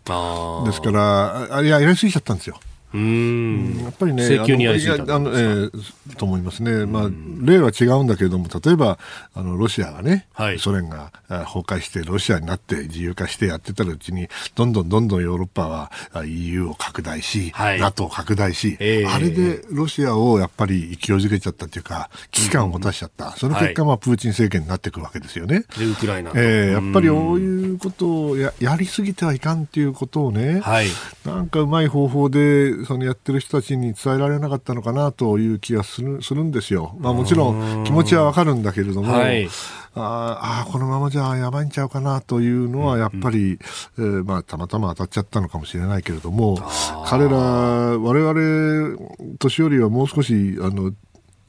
[0.66, 2.60] ですから、あれやりすぎちゃったんですよ。
[2.94, 3.82] うん。
[3.84, 7.10] やっぱりね、請求にやりすぎたあの、えー、と思いますね、まあ、
[7.42, 9.00] 例は違うんだけれども、例えば
[9.34, 15.92] あのロシアがね、はい、ソ連が崩壊して、ロシアになって自由化してやってたうちに、どんどんどんどんヨーロッパは
[16.26, 25.64] EU を拡大し、はい、NATO を拡大し、えー、あれでロシアをやっぱり勢いづけちゃったというか、危機感を持たしちゃった、その結果、まあ、プーチン政権になっていくわけですよね。
[25.78, 30.88] でウクライナ、えー、やっぱりこういうことをややりすぎてはいかんということをね、はい、
[31.26, 36.96] なんかうまい方法でそのやってる人たちに伝えられなかったのかなという気がするするんですよ。
[37.00, 39.48] まあ、もちろん気持ちはわかるんだけれども、はい、
[39.96, 43.60] ああ、このままじゃやばいんちゃうかなというのはやっぱり、
[43.98, 46.58] うん、えー、まあ、たまたま当たっちゃったのかもしれないけれども、
[47.06, 48.98] 彼ら、我々
[49.40, 50.94] 年寄りはもう少しあの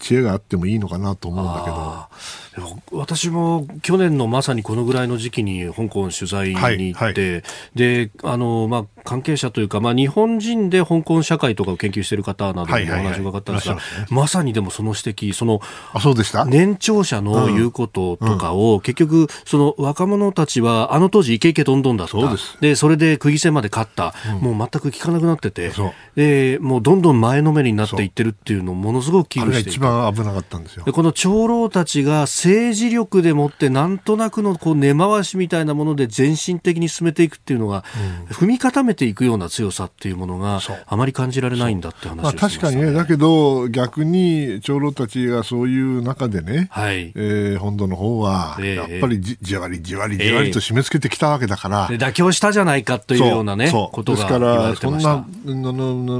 [0.04, 2.04] 知恵があってもいいのかなと思うんだけど。
[2.92, 7.42] 私も去年のまさにこのぐらいの時期に香港取材に行って、はいはい、
[7.74, 15.60] であのまあ、関係者というか、まあ、日本人で香港社会とかを研究している方などにお話を伺ったんですが、まさにでもその指摘、その
[15.92, 16.44] あそうでした？
[16.44, 22.16] 年長者の言うこととかを、うん、結局、その若者たちはあの当時、イケイケどんどんだった、
[22.60, 25.72] でそれで区議選まで勝った、うん、もう全く聞かなくなってて、
[26.14, 30.84] でもうどんどん前のめりになっていってるっていうのをものすごく危惧して一番危なかったんですよ。
[30.84, 37.84] でこの長老たちが政治力でもってなんとなくのこう根回しみたいなもので全身的に進めていくっていうのが、
[38.28, 42.92] うん、踏み固めていくような強さっていうものがあまり感じられないんだって話を、ね、まあ、確かにね。
[42.92, 47.12] だけど逆に長老たちがそういう中でね、はい。
[47.14, 55.24] えー、本土の方はやっぱりじ,、じわりじわりじわりと締め付けてきたわけだから、えー、妥協したじゃないかというようなねことがですからそんな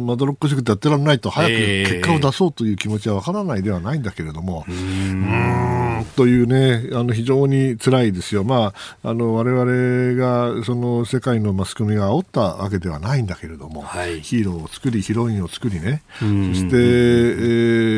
[0.00, 4.76] まどろっこしくてやってられないと早く結果を出そうという気持ちはわからないではないんだけれども、えー、
[5.98, 8.44] うんというねあの非常に辛いですよ。
[8.44, 8.72] ま
[9.02, 16.78] あ、あの我々がその世界のマスコミが煽ったわけではないんだけれども、はい、ヒーローを作りヒロインを作りね、そして、え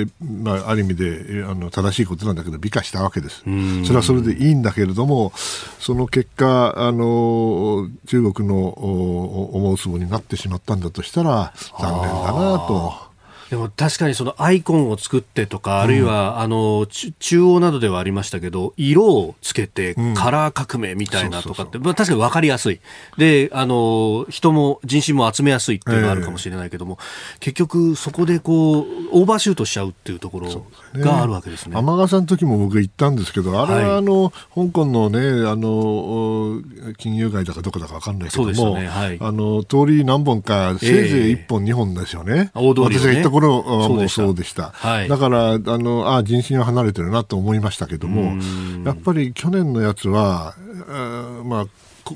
[0.02, 3.42] ー、まあ、ある意味であの正しいことなんだけど美化したわけです。
[3.84, 5.32] それはそれでいいんだけれども、
[5.78, 13.05] その結果あの中国の思うつぼになってしまったんだとしたら残念だなと。
[13.50, 22.80] でも確かにそのアイコンを作ってとか、あるいは、あの中央などではありましたけど、色をつけてカラー革命みたいなとかって、まあ、確かに分かりやすい。
[23.18, 30.66] で、あの人も人心も集めやすいっていうのがあるかもしれないけども、えー、結局そこでこうオーバーシュートしちゃうっていうところ
[31.00, 31.76] があるわけですね。
[31.76, 34.32] 天笠の時も僕行ったんですけど、あれはあの、はい、
[34.68, 36.62] 香港のねあの
[36.98, 38.86] 金融街だかどこだか分かんないけども、ね。
[38.86, 42.50] はい、あの通り何本かせいぜい1本、えー、2本ですよね。
[42.54, 44.70] 大通り、ね、私が行った頃もそうでした。
[44.72, 48.36] はい、だから、あの、あ人心は離れてるなと思いましたけども、
[48.84, 50.54] やっぱり去年のやつは、
[50.88, 51.66] あまあ、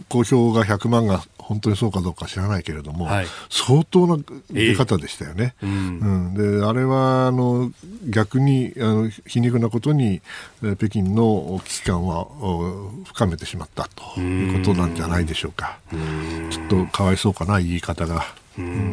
[0.08, 5.56] 公表が100万が本当にそうかどうか知らないけれども、はい、相当な出方でしたよね。
[5.60, 7.72] えー、うん、であれはあの
[8.08, 10.22] 逆にあの皮肉なことに
[10.78, 12.28] 北京の危機感は
[13.04, 15.80] 深めてしまったということなんじゃないでしょうか。
[15.92, 18.24] うちょっとかわいそうかな言い方が。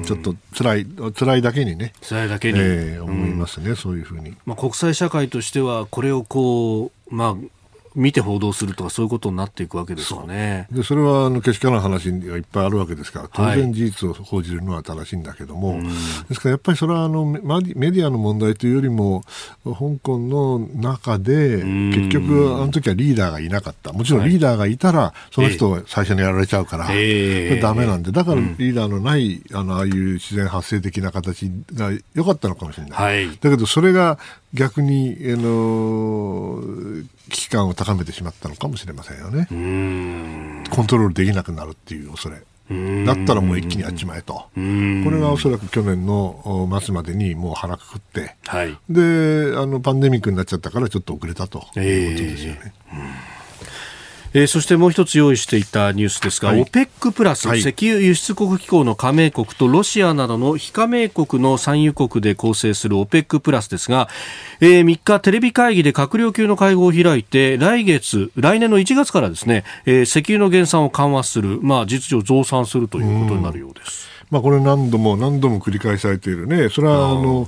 [0.06, 1.94] ちょっと辛い辛いだけにね。
[2.02, 7.36] 辛いだけに、えー、思いますね、そういうふうに、まあ、国際社会としてはこれをこうまあ、
[7.98, 10.68] 見て報道するとかそういうことになっていくわけですかね。
[10.72, 15.84] でそれはあのけしからん話がいっぱいあるわけですから当然事実を報じるのは正しいんだけども、はい、
[16.30, 19.24] ですからやっぱりそれはあのメディアの問題というよりも
[19.64, 23.92] 香港の中で結局あの時はリーダーがいなかった。
[23.94, 28.12] もちろんリーダーがいたらその人を最初にやられちゃうから、えー、れダメなんで。
[28.12, 32.92] だからリーダーのないあのああいう自然発生的な形が良かったのかもしれない。
[32.92, 34.20] はい、だけどそれが
[34.54, 36.62] 逆に、あの
[37.30, 39.48] 危機感を高めてしまったのかもしれませんよね。
[40.70, 42.42] コントロールできなくなるっていう恐れ。
[43.06, 44.34] だったらもう一気にやっちまえと。
[44.34, 52.74] これがおそらく去年の末までにもう腹くくって、はい、で、あの、パンデミックになっちゃったからちょっと遅れたということですよね。
[52.92, 53.37] えー
[54.38, 64.10] えー、そしてもう一つ用意していたニュースですが、はい、OPEC プラス、石油輸出国機構の加盟国とロシアなどの非加盟国の産油国で構成する OPEC プラスですが、
[64.62, 74.17] えー、3日テレビ会議で閣僚級の会合を開いて来月来年の1月からですね、えー、石油の減産を緩和する、まあ、実情増産するということになるようです。
[74.30, 77.48] まあ、これ何度も何度も繰り返されているね、それはあの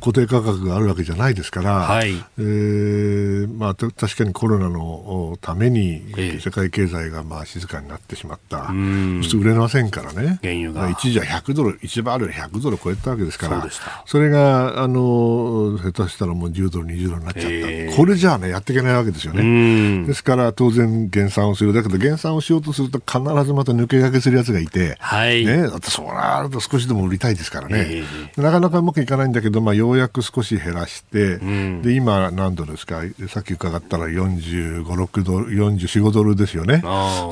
[0.00, 2.12] 固定価格があるわけじゃないですから、はい。
[2.38, 6.02] えーまあ、確かにコロナのために
[6.40, 10.90] 世界経済がまあ静かになってしまった、えー、そして売れませんからね、原油が。
[10.90, 13.64] 一時は100ドル、一番ある100ドル超えたわけですから、
[14.06, 20.06] それがあの下手したらもう10ドル、20ドルになっちゃった、えー、これじゃあね、やっていけないわけですよね。
[20.06, 25.46] ですから当然減産をする、だけど減産をしようとすると必ずまた抜け駆けするやつがいて、はい。
[25.46, 36.82] ね、ってそうなると少しでも売りたいですからね、えー、なかなかうまくいかないんだけど、まあ、ようやく少し減らして、うん、で今、何ドルですか、さっき伺ったら45、6ドル、44、5ドルですよね、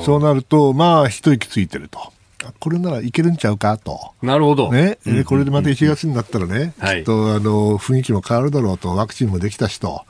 [0.05, 2.13] そうなると、まあ、一息ついてると。
[2.59, 4.11] これならいけるんちゃうかと。
[4.21, 4.69] なるほど。
[4.69, 4.97] ね？
[5.05, 10.03] で、これでまた1月になったらね、きっと、あの、雰囲気も変わるだろうと、ワクチンもできたしと。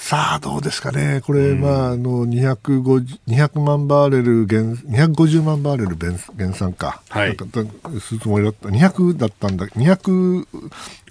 [0.00, 7.36] さあ、どうですかね、これ、うん、まあ、あの200万バーレル減、250万バーレル減減産か、はい、
[8.00, 10.46] するつもりだった、200だったんだ、200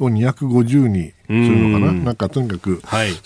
[0.01, 2.03] を250にするのかな、ん。
[2.03, 2.81] なんかとにかく、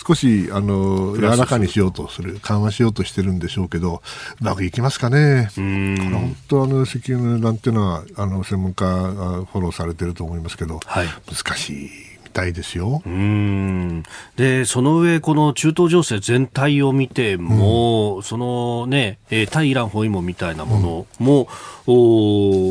[0.05, 4.03] 少し、あの柔らかにしようとする、緩和しようとしてるんでしょうけど、
[4.41, 12.12] うまくいきますかね、これ、本当、あの石油の値段っていうのは、あの専門家がフォローされてると思いますけど、はい、難しい。
[12.33, 13.01] たいですよ。
[13.05, 14.03] うん。
[14.35, 21.47] でその上、この中東情勢全体を見ても、うん、そのね、えー、対イラン包囲網みたいなものも、
[21.87, 21.95] うん、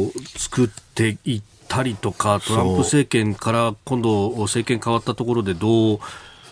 [0.09, 5.99] お作っていったりとか、トランプ政権から今度、政権変わったところでどう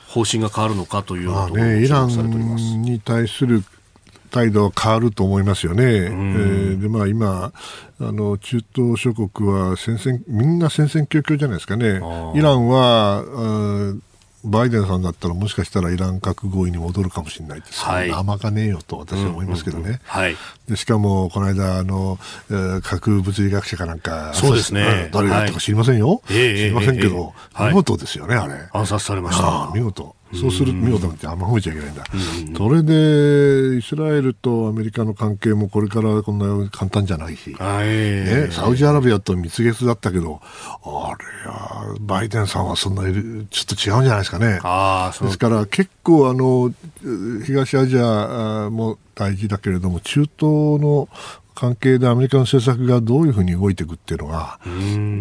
[0.09, 3.63] 方針が変わるのかというところね、イランに対する
[4.31, 5.85] 態度は変わると思いますよね。
[5.85, 7.53] うん、えー、でまあ、今
[8.01, 12.01] あの、中東諸国は戦々みんな戦々恐々じゃないですかね。
[12.35, 13.25] イランは
[14.43, 20.01] バイデンさんだったらもしかしたらイラン核合意に戻るかもしれないです、はい、甘かねえよと私は思いますけどね、うんうんうん。
[20.05, 22.19] はい、でしかもこの間あの、
[22.51, 25.11] えー、核物理学者かなんかそうですね。
[25.13, 28.55] 誰だったか知りませんよ、はい、知りませんけど、えーえー、見事ですよね、あれ。
[28.73, 29.71] 暗殺されました。
[29.75, 32.05] 見事そうする見事ってあんま褒めちゃいけないんだ、
[32.57, 40.41] それでイスラエルとアメリカの関係もこれからこんな簡単じゃないし、ね、サウジアラビアと蜜月だったけど、
[40.85, 43.13] あれや、バイデンさんはそんな、ちょっ
[43.67, 44.61] と違うんじゃないですかね。
[45.21, 46.73] ですから結構あの、
[47.45, 50.31] 東アジアも大事だけれども、中東
[50.81, 51.09] の
[51.55, 54.59] 関係でアメリカの政策がどういうふうに動いていくっていうのが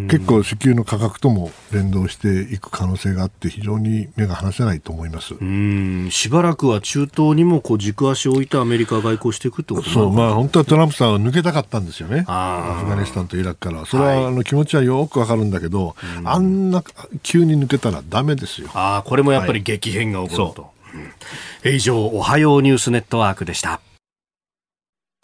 [0.09, 5.35] 結構石油の価格とも連動していく可能性があって非常に目が離せないと思います。
[6.11, 12.25] しばらくは中東にもこう軸足を置いてアメリカが外交していくってことそう、まあ、本当はトランプさんは抜けたかったんですよね。
[12.27, 13.85] アフガニスタンとイラクから。
[13.85, 16.83] それは、あの気持ちはよくわかるんだけどあんな
[17.23, 18.69] 急に抜けたらだめですよ。
[18.73, 20.71] あこれもやっぱり激変が起こると、
[21.63, 23.81] はい、以上おはようニュースネットワークでした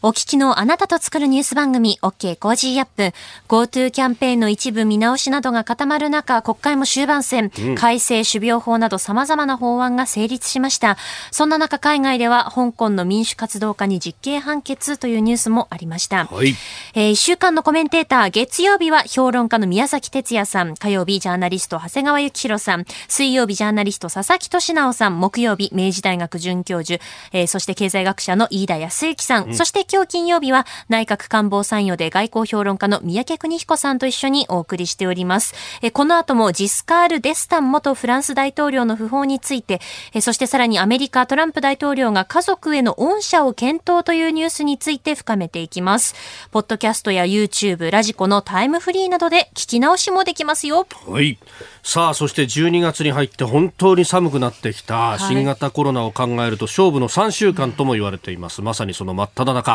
[0.03, 3.15] お聞きのあなたと作るニュース番組 OK Cozy up。
[3.47, 10.97] GoTo キャンペーンの一部見直しなどが固まる中、国会も終盤戦、うん、改正種苗法など様々な法案が成立しました。
[11.31, 16.55] そんな中海外では香港の民主活動家に実刑判決というニュースもありました、はい。
[16.93, 20.75] えー、1週間のコメンテーター月曜日は評論家の宮崎哲也さん。
[20.75, 22.85] 火曜日ジャーナリスト長谷川幸宏さん。
[23.07, 25.21] 水曜日ジャーナリスト佐々木俊直さん。
[25.21, 35.53] 木曜日明治大学准教授、えー、そして経済学者の飯田康之さん、うん、そしてして今日金曜日は内閣官房参与で外交評論家の三宅邦彦さんと一緒にお送りしております。
[35.81, 39.81] えこの後もジスカール・デスタン元フランス大統領の訃報について、
[40.13, 46.15] えそしてさらにアメリカトランプ大統領が家族への恩赦を検討というニュースについて深めていきます。
[46.51, 50.87] ポッドキャストや YouTube、ラジコのタイムフリーなどで聞き直しもできますよ。
[51.07, 51.37] はい。
[51.83, 58.61] さあ、そして12月に入って本当に寒くなってきた、新型コロナを考えると勝負の3週間とも言われています。
[58.61, 59.74] まさにその真っ只中。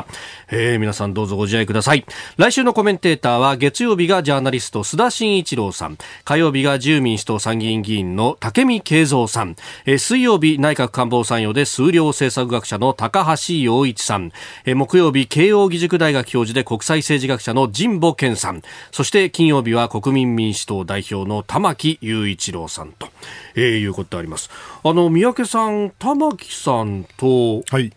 [0.50, 2.04] えー、皆さんどうぞご自愛ください。
[2.36, 5.98] 来週のコメンテーターは月曜日がジャーナリスト須田慎一郎さん。
[6.24, 9.56] 火曜日が自由民主党参議院議員の武見敬三さん。
[9.86, 14.32] えー、水曜日内閣官房参与で数量政策学者の高橋洋一さん。
[14.64, 18.62] えー、木曜日慶應義塾大学教授で国際政治学者の神保健さん。
[18.90, 23.08] そして金曜日は国民民主党代表の玉木雄一郎さんと、
[23.54, 24.50] えー、いうことであります。
[24.82, 27.92] あの、三宅さん、玉木さんと、はい。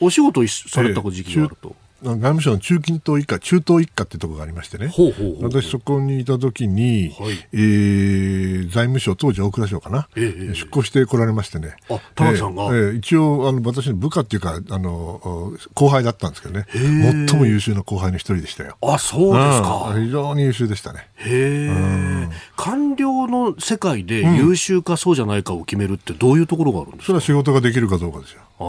[0.00, 1.76] お仕事された時期があると。
[2.04, 18.76] 外務省の中近東一課、中東一課っていうところがありましてね、ほうほうほう私、そこにいた時に、はい、えー、財務省、当時大蔵省かな、えー、出向してこられましてね、あ田中さんが、えー、一応あの、私の部下っていうかあの、後輩だったんですけどね、最も優秀な後輩の一人でしたよ。
[18.82, 21.08] あそうですか、非常に優秀でしたね。
[21.16, 28.42] へえ、官僚の世界で優秀かそうじゃないかを決めるって、どういうところがあるんですか、それは仕事ができるかどうかですよ。
[28.58, 28.66] ああ、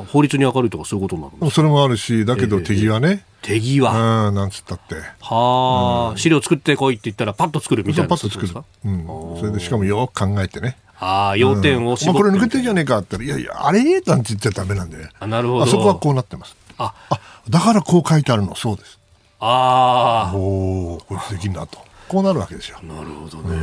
[0.00, 1.54] うん、法律に明るいとかそういうことになるんですか？
[1.54, 3.24] それもあるし、だけど手際ね。
[3.42, 4.26] えー、手際。
[4.28, 4.96] うん、なんつったって。
[5.20, 8.08] はあ、うん、資料作ってこいって言ったらパッと作るみたいな。
[8.08, 8.52] パッと作る。
[8.84, 9.06] うん。
[9.38, 10.76] それでしかもよく考えてね。
[10.98, 14.00] ああ、要点を絞って、うん、まあ、これ抜けてんじゃねえかって言ったら、いやいや、あれ？
[14.00, 14.96] なんて言っちゃダメなんで。
[15.18, 15.64] あ、なるほど。
[15.64, 16.56] あそこはこうなってます。
[16.78, 18.98] あ、あ、だからこう書いてあるの、そうです。
[19.40, 20.36] ああ。
[20.36, 21.78] おお、これできんなと。
[22.08, 22.78] こうなるわけですよ。
[22.82, 23.56] なるほどね。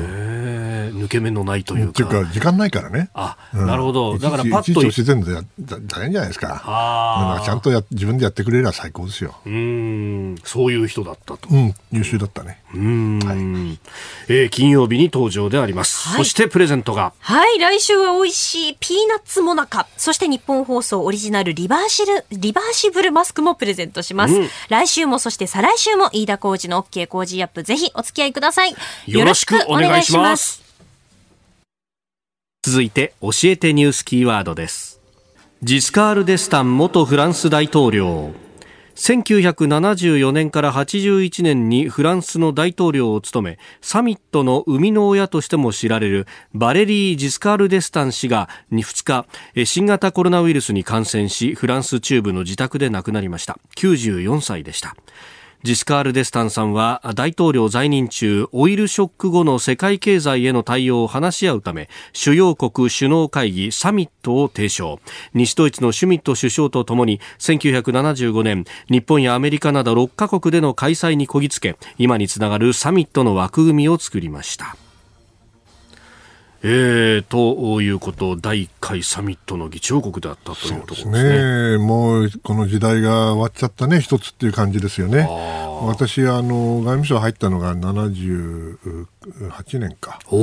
[0.91, 1.91] うん、抜け目のないというか。
[1.91, 3.09] っていうか、時間ないからね。
[3.13, 4.17] あ、うん、なるほど。
[4.17, 4.81] だからパッと。
[4.81, 6.61] いち自然でや大変じゃないですか。
[6.65, 7.45] ああ。
[7.45, 9.35] ちゃんとや自分でやってくれれば最高ですよ。
[9.45, 10.35] うん。
[10.43, 11.49] そういう人だったと。
[11.49, 11.75] うん。
[11.91, 12.61] 優秀だったね。
[12.73, 13.19] うん。
[13.19, 13.37] はい、
[14.27, 16.09] えー、金曜日に登場であります。
[16.09, 17.13] はい、そしてプレゼントが。
[17.19, 17.59] はい。
[17.59, 19.87] 来週は美味しいピーナッツモナカ。
[19.97, 24.33] そして日本放送オリジナルリバーシル、リバーシブルマスクもプレゼントします。
[24.33, 27.63] うん、来週も、そして再来週も飯田浩二の OK 工事アップ。
[27.63, 28.75] ぜひお付き合いください。
[29.07, 30.61] よろしくお願いします。
[32.63, 34.99] 続いて、教えてニュースキーワードです。
[35.61, 38.33] ジスカール・デスタン元フランス大統領。
[38.95, 54.95] 1974年から81年にフランスの大統領を務めサミットの生みの親としても知られるバレリー・ジスカール・デスタン氏が2日新型コロナウイルスに感染しフランス中部の自宅で亡くなりました94歳でした
[55.63, 64.99] ジスカール・デスタンさんは大統領在任中オイルショック後の世界経済への対応を話し合うため主要国首脳会議サミットを提唱。
[65.33, 74.75] 西ドイツのシュミット首相とともに1975年日本やアメリカなど6カ国での開催にこぎつけ今につながるサミットの枠組みを作りました。
[76.65, 81.73] えー、ということ、第1回サミットの議長国であったというところですね。
[81.73, 85.27] ねもうこの時代が終わっちゃったね、一つっていう感じですよね。
[85.81, 88.77] 私あの、外務省入ったのが78
[89.77, 90.19] 年か。
[90.23, 90.37] で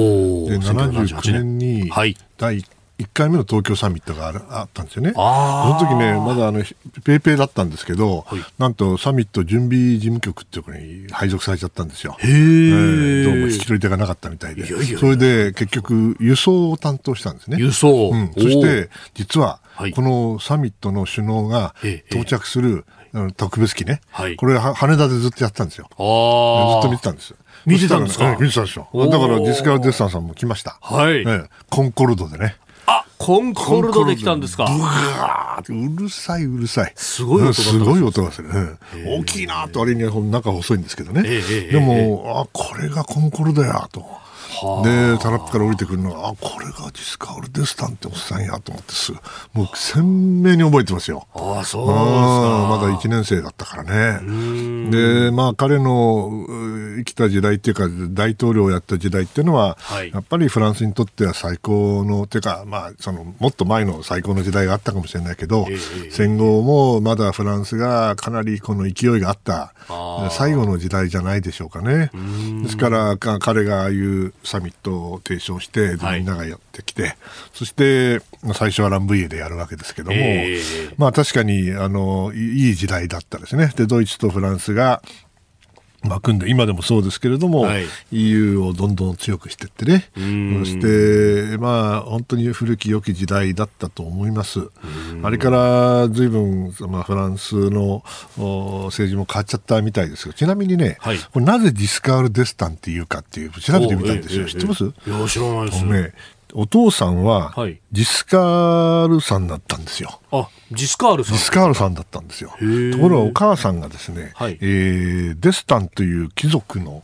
[0.58, 1.90] 79年に
[2.36, 2.66] 第1
[3.00, 5.12] 1回目の東京サミットがあったんですよね。
[5.14, 6.62] その時ね、まだあの
[7.02, 12.16] ペイペイだったんですけど、はい、なんとサミット準備事務局っていうところに配属されちゃったんですよ。
[12.18, 14.66] へえー、どうも引き取り手がなかったみたいで。
[14.66, 17.56] いやいやそれで結局輸送を担当したんですね。
[17.58, 19.60] 輸送、うん、そして実は
[19.94, 21.74] このサミットの首脳が
[22.10, 22.84] 到着する、
[23.36, 25.86] 特別機ね、はい、これ羽田でずっとやってたんですよ。
[25.88, 27.34] ずっと見てたんです。
[27.66, 28.88] 見てたんですか、見てたんですよ。
[28.94, 30.78] だからディスカル・デッサンさんも来ました。
[30.82, 31.24] はい。
[31.70, 32.56] コンコルドでね。
[33.20, 34.66] あ、コンコルドで来たんですか。
[35.68, 36.92] うるさいうるさい。
[36.96, 38.48] すごい音がすごい音がする。
[39.06, 41.22] 大きいなと、あれには中細いんですけどね。
[41.22, 44.19] でも、あ、これがコンコルドやと。
[44.84, 49.12] でタラップから降りてくるのがあこれがディスカール・デスタンっておっさんやと思ってす
[49.52, 51.26] もう鮮明に覚えてますよ。
[51.34, 54.90] あそうまだ1年生だったからね。
[54.90, 56.46] でまあ彼の
[56.98, 69.74] 生きた時代っていうか大統領をやった時代っていうのは、はい、やっぱりフランスにとっては最高のていうか、まあ、そのもっと前の最高の時代があったかもしれないけど、えー、戦後もまだフランスがかなりこの勢いがあった。
[70.30, 72.10] 最後の時代じゃないでしょうかね。
[72.62, 77.16] ですから彼がああいうサミットを提唱してみんながやってきて、はい、
[77.54, 78.20] そして
[78.54, 83.72] 最初はランブイエでやるわけですけども、えー、まあ確かにあのいい時代だったですね。
[83.76, 85.02] でドイツとフランスが
[86.02, 90.10] まあ、組んで今でもそうですけれども、はい、EU をどんどん強くしていってね。
[90.14, 90.20] そ
[90.64, 94.60] して、まあ、本当に古き良き時代だったと思います。
[95.22, 98.02] あれからずいぶん、まあ、フランスの
[98.36, 104.84] 政治も変わっちゃったみたいですがちなみにね、はい、これなぜディスカール・デスタンっていうかっていう調べてみたんですよ、知ってます？
[104.84, 105.84] いや知らないです。
[105.84, 106.12] ね
[106.54, 107.54] お父さんは、
[107.92, 110.20] ジスカールさんだったんですよ。
[110.30, 111.36] あ、ジスカールさん。
[111.36, 112.50] ジスカールさんだったんですよ。
[112.50, 117.02] ところがお母さんがですね、はい、えー、デスタンという貴族の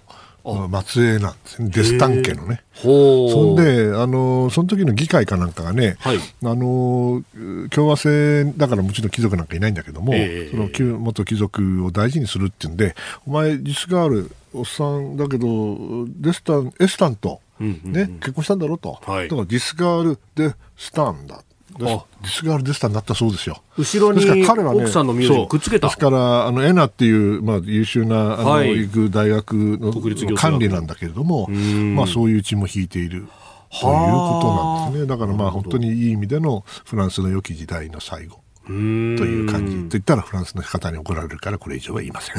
[0.84, 2.62] 末裔なんですね、デスタン家のね。
[2.74, 7.24] そんで、あの、その時の議会かなんかがね、はい、あの、
[7.70, 10.12] 共和制だからもちろん貴族なんかいないんだけども、
[10.50, 12.94] その元貴族を大事にするっていうんで、
[13.26, 17.16] お前、ジスカール、おっさんだけど、デスタン、エスタン
[17.58, 21.42] と、ね、結婚したんだろうと、はい、だからディスガール・デ・スタンだ。
[21.78, 23.62] ディスガール・デスタンになったそうですよ。
[23.76, 25.88] 後ろに奥さんの名字をくっつけた。
[25.88, 33.26] ですから、あの、エナっていう、まあ、優秀な、あの、はい、行く大学の管理なんだけれども、まあ、そういう血も引いている。
[33.68, 35.06] ということなんですね。
[35.06, 38.40] だからまあ本当にいい意味でのフランスの良き時代の最後。
[38.66, 39.76] という感じ。
[39.76, 42.36] と言ったらフランスの方に怒られるからこれ以上は言いません。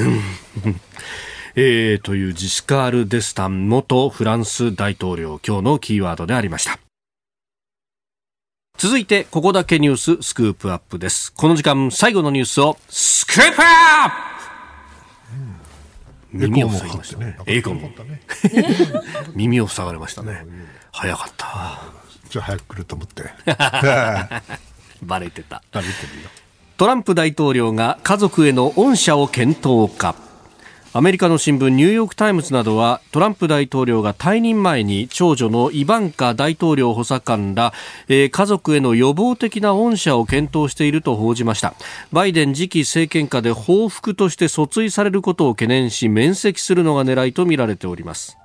[1.59, 6.77] えー、というジスカール・デスタン元フランス大統領今日のキーワードでありました
[8.77, 14.09] 続いてここだけニューススクープアップですこの時間最後のニュースをスクープアッ
[16.31, 17.37] プ、耳を塞ぎましたね。
[17.47, 17.89] エコも。
[19.33, 20.45] 耳を塞がれましたね。
[20.91, 21.81] 早かった。
[22.29, 23.23] じゃあ早く来ると思って。
[25.01, 25.63] バレてた。
[26.75, 30.26] トランプ大統領が家族への恩赦を検討か。
[30.97, 37.71] アメリカの新聞ニューヨーク・タイムズなどはトランプ大統領が退任前に長女のイバンカ大統領補佐官ら、
[38.07, 41.75] えー、家族への予防的な恩赦を検討していると報じました。
[42.11, 48.39] バイデン次期政権下で報復として訴追されることを懸念し免責するのが狙いとみられております。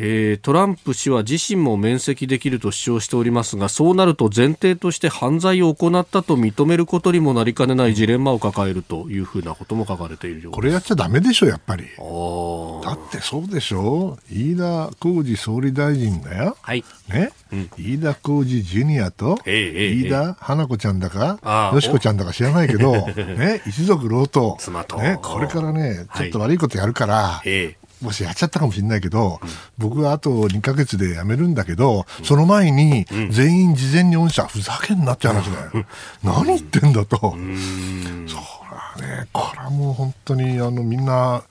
[0.00, 10.54] えー、トランプ氏は自身も免責できると主張しておりますがそうなると前提として犯罪を行ったと認めることにもなりかねないジレンマを抱えるというふうなことも書かれているようです。
[10.54, 14.16] これやっちゃだめでしょやっぱりだってそうでしょ？
[14.30, 16.84] 飯田浩二総理大臣だよ、はい。
[17.08, 17.32] ね？
[17.50, 24.58] うん、飯田浩二ジュニアと、えー、飯田花子ちゃんだかよしこちゃんだか知らないけど、 ね、一族老頭、
[24.98, 35.70] ね、これからねちょっと悪いことやるから、はい、もしやっちゃったかもしれないけど、うん、僕はあと2か月で辞めるんだけど、うん、その前に全員事前に御社、ふざけんなって話だよ。
[35.74, 35.86] うん、
[36.22, 37.18] 何言ってんだと。
[37.18, 41.42] そうだね、これはもう本当にあのみんな、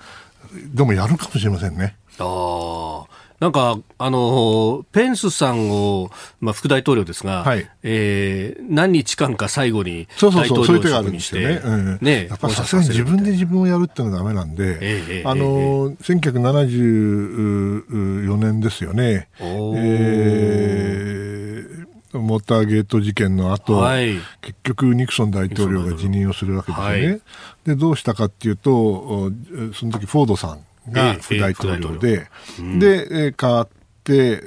[0.73, 1.95] でもやるかもしれませんね。
[2.19, 3.26] ああ。
[3.39, 6.09] なんか、あの、ペンスさんを、
[6.39, 16.19] まあ、副大統領ですが、はい、えー、何日間か最後に大統領職にして、ね、うん、ね、やっぱさすがに自分で自分をやるっていうのはダメなんで、えー、あの、えー、
[17.85, 19.27] 1974年ですよね。
[19.39, 26.91] えー、モーターゲート事件の後、はい、結局ニクソン大統領が辞任をするわけですよね。
[27.07, 27.21] はい、
[27.65, 29.31] で、どうしたかっていうと、
[29.75, 30.61] その時フォードさん
[30.91, 32.27] が副大統領で、
[32.79, 33.76] で、変わって、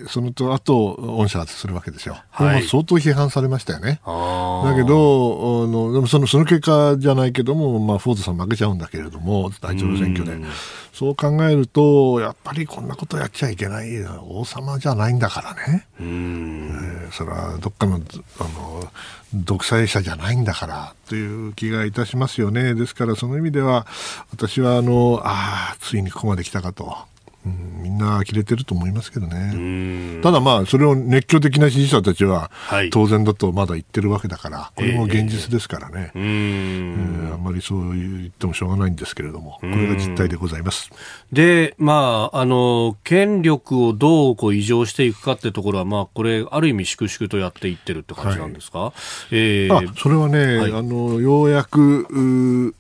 [0.09, 2.17] そのと後、恩赦するわけですよ。
[2.37, 4.01] これも相当批判されましたよね。
[4.05, 10.47] だけど、あのでもそのその結果じゃないけども、まあ、フォードさん負けちゃうんだけれども、大統領選挙で。
[10.93, 13.91] そう考えると、やっぱりこんなことやっちゃいけない、
[14.29, 15.87] 王様じゃないんだからね。
[16.01, 16.71] うん、
[17.05, 18.93] えー、それはどっかのあの
[19.33, 22.75] 独裁者じゃないんだからという気がいたしますよね。
[22.75, 23.87] ですからその意味では、
[24.33, 27.10] 私はあの、ああ、ついにここまで来たかと。
[27.47, 30.21] うん、みんな呆れてると思いますけどね。
[30.23, 32.51] ただまあ、それを熱狂的な支持者たちは、
[32.93, 36.13] 当然だとまだ言ってるわけだから、これも現実ですからね。
[36.15, 40.91] えー、あんまりそう言ってもしょうがないんですけれども、これが実態でございます。
[41.33, 48.93] で、まあ、あの、権力をどうこう異常していくかってところは、まあ、これ、ある意味粛々とやっていってるって感じなんですか、はい、
[49.31, 52.75] えー、それはね、はい、あの、ようやく、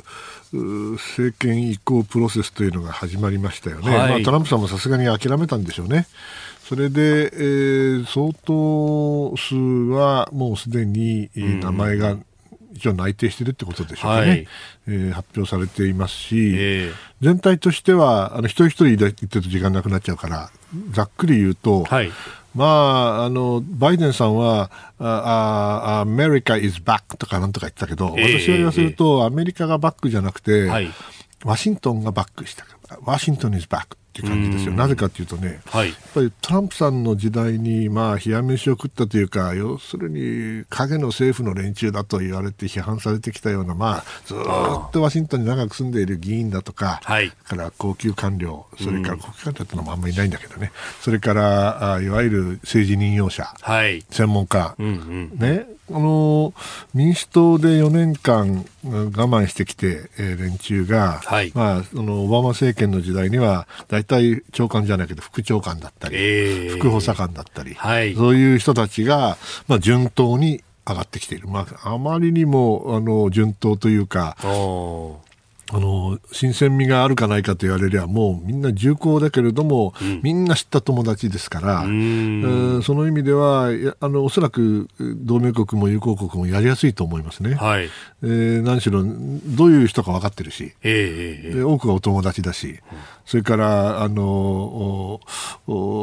[0.53, 6.07] 政権移行プロセスというのが始まりましたよね、はい、まあ、トランプさんもさすがに諦めたんでしょうね。
[6.65, 12.17] それで、えー、相当数はもうすでに名前が
[12.75, 14.47] 一応内定しているってことでしょうかね、はい、
[14.87, 20.51] えー、発表されていますし、えー、全体としてはあの一人一人言ってると時間なくなっちゃうから
[20.93, 22.11] ざっくり言うと、はい
[22.55, 30.91] まあ、あのバイデンさんは、アメリカ is back とかなんとか言ってたけど、私は言わせると、アメリカがバックじゃなくて、はい。
[31.45, 32.67] ワシントンがバックした
[33.05, 34.73] ワシントン is back っていう感じですよ。
[34.73, 44.39] なぜかというとね、はい、やっぱりトランプさんの時代に、まあ、冷や飯を食ったというか、要するに影の政府の連中だと言われて批判されてきたような、まあ、ずっ
[44.91, 56.55] とワシントンに長く住んでいる議員だとか、はい、から高級官僚、それから高級官僚ってのもあんまりいないんだけどね、それからあいわゆる政治任用者、はい、専門家、うんうん、ね、あの
[56.95, 69.37] 民主党で4年間我慢してきて、えー、連中が、はい、まあ、そのオバマ政権の時代には大体長官じゃないけど副長官だったり、えー、副補佐官だったり、はい、そういう人たちが、
[69.69, 74.37] まあ、順当に上がってきている、まあ、あまりにもあの順当というか
[75.73, 83.69] あの新鮮味があるかないかと言われりゃもうみんな重厚だけれども、うん、みんな知った友達ですから、うその意味では
[84.01, 87.89] あのおそらく同盟国も友好国もやりやすいと思いますね、はい。
[88.23, 92.79] えー、何しろどういう人か分かってるし、えー、多くがお友達だし、うん、
[93.25, 95.21] それからあの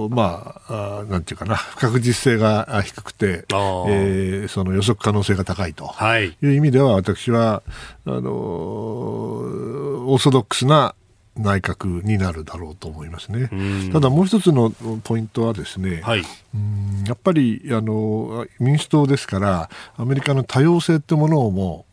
[0.09, 1.57] まあなんていうかな。
[1.57, 5.93] 不確実性が低くて、えー、その予測可能性が高いと。
[6.41, 7.63] いう意味では、私は
[8.05, 10.95] あのオーソドックスな
[11.37, 13.49] 内閣になるだろうと思いますね。
[13.91, 14.71] ただもう一つの
[15.03, 16.23] ポイントはですね、はい、
[16.55, 21.85] うんやっぱりあの民主党ですからアメリカの多様性ってものをも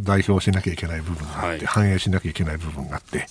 [0.00, 3.26] 代表しなきゃいけない部分があって、はい、反映しなきゃいけない部分があって。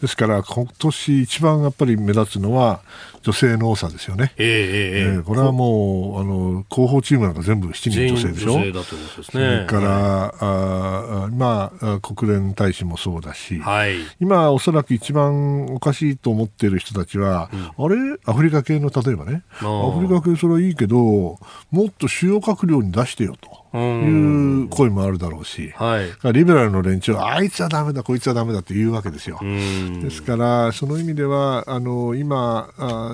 [0.00, 2.80] ですから今年一番やっぱり目立つのは
[3.22, 4.32] 女性の多さですよね。
[4.36, 8.52] えー、えー、これはもうあの広報チームなんか全部7人女性でしょ？
[8.54, 9.36] 女性だということですね。
[9.36, 18.18] それから、はい、あ今国連大使もそうだし、はい、今おそらく一番おかしいと思っている人たちは、うん、あれ？
[18.26, 19.42] アフリカ系の例えばね。
[19.60, 21.38] アフリカ系それはいいけども
[21.86, 23.62] っと主要閣僚に出してよと。
[23.74, 29.40] いう声もあるだろうし、はい、リベラルの連中はあいつはだめだ、こいつはだめだって言うわけですよ。
[29.40, 33.11] ですから、その意味ではあの今あ、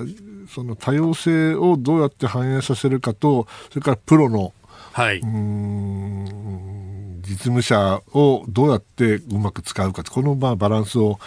[0.49, 4.53] その多様性をどうやって反映させるかと、それからプロの、
[4.93, 11.19] はい、うん実務者をどうやってうまく使うかこのまあバランスを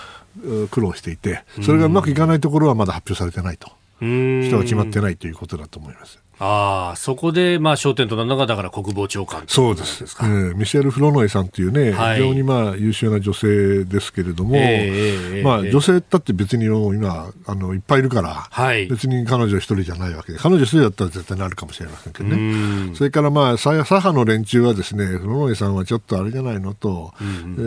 [0.71, 3.71] 苦労していて、それがうまくいかないところはまだ発表されてないと。
[4.01, 6.19] 人が決まってないということだと思います。
[6.45, 10.01] ああ、そこで、まあ、焦点となるのが、だから国防長官そうです。
[10.01, 10.17] です。
[10.17, 10.29] か、え。
[10.29, 22.93] ー、ミシェル・フロノイさんというね、はい、非常にまあ、優秀な女性ですけれども、えー、まあ、女性だって別に今、あの、いっぱいいるから、はい、別に彼女一人じゃないわけで、彼女一人だったら絶対なるかもしれませんけどね。
[22.97, 27.61] それからまあ、左派の連中はですね、フロノイさんはちょっとあれじゃないのと、うん、え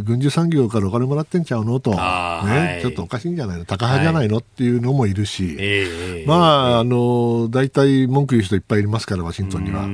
[0.00, 4.36] ー、軍需産業からお金もらってんちゃうのと、ね、はい、ちょっとおかしいんじゃないの、高派じゃないの？
[4.38, 6.34] っていうのもいるし、ま
[6.74, 9.86] あ、あの、大体、文句言う人いっぱいいますから、ワシントンには。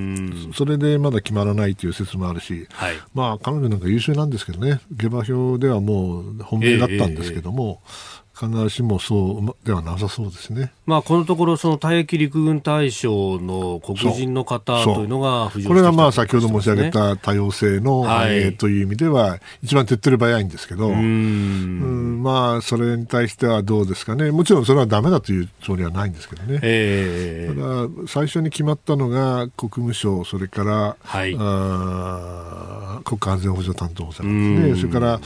[0.55, 10.73] それでまだ決まらないという説もあるし、はい、まあ、彼女なんか優秀なんですけどね、下馬評ではもう本命だったんですけども、えーえー必ずしもそうではなさそうですね。
[10.87, 22.23] まあ、このところ、その退役陸軍大将の黒人の方というのが浮上これがまあ先ほど申し上げた多様性の反映という意味では、一番手っ取り早いんですけど、うん。
[22.25, 35.21] まあ、それに対してはどうですかね、もちろんそれはだめだというつもりはないんですけどね、えー、ただ、最初に決まったのが国務省、それから、はい、あ国家安全保障担当者ですね、それから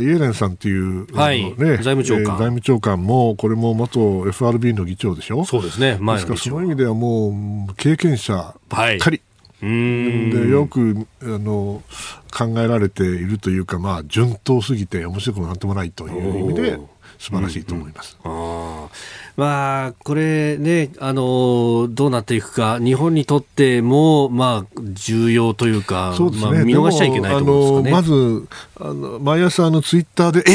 [0.00, 5.44] イエレンさんという、はい、ね、財務長官、財務長官も、これも元 FRB の議長でしょ？
[5.44, 5.96] そうですね。
[6.00, 9.20] 前ですから、その意味ではもう、経験者ばっかり。
[9.60, 9.70] はい、
[10.32, 11.82] でよくあの
[12.36, 16.80] 考えられているというか、まあ、順当すぎて面白くもなんともないという意味で
[17.18, 18.18] 素晴らしいと思います。
[18.24, 18.88] うんうん
[19.36, 28.02] まあ、これね、あの、どうなっていくか、日本にとっても、まあ、重要というか、そうですね、まあ、見逃しちゃいけないと思うんですかね。
[28.02, 30.52] まず、あの、毎朝のツイッターで、え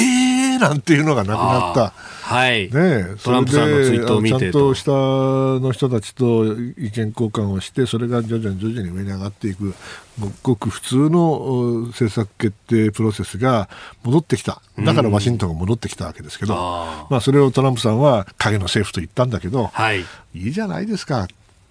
[0.56, 1.94] ーなんていうのがなくなった。
[2.28, 9.74] はい、ね、トランプさんのツイートを見てちゃんと下の人たちと意見交換をしてそれが徐々に徐々に上に上がっていく
[10.44, 13.70] ごく普通の政策決定プロセスが
[14.04, 14.62] 戻ってきた。
[14.78, 16.60] だからワシントンが戻ってきたわけですけど、うん、
[17.10, 20.02] まあ、それをトランプさんは影の政府と言ったんだけど、はい、
[20.34, 21.28] いいじゃないですか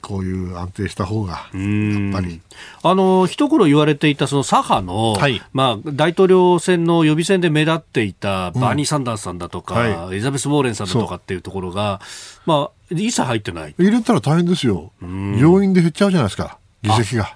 [0.06, 2.40] こういう安定した方が、やっぱり。
[2.84, 12.00] あの、一頃言われていたその左派の、はい、まあ、大統領選の予備選で目立っていたバーニー・サンダースさんだとか、うんはい、エリザベス・ウォーレンさんだとかっていうところが、
[12.46, 13.74] まあ、一切入ってない。
[13.76, 14.92] 入れたら大変ですよ。
[15.02, 17.35] 要因で減っちゃうじゃないですか、議席が。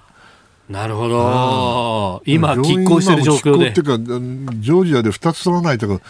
[0.71, 2.23] なるほど。
[2.27, 3.71] 今、拮抗してる状況で。
[3.71, 6.01] っていうか、ジョージアで2つ取らないとか、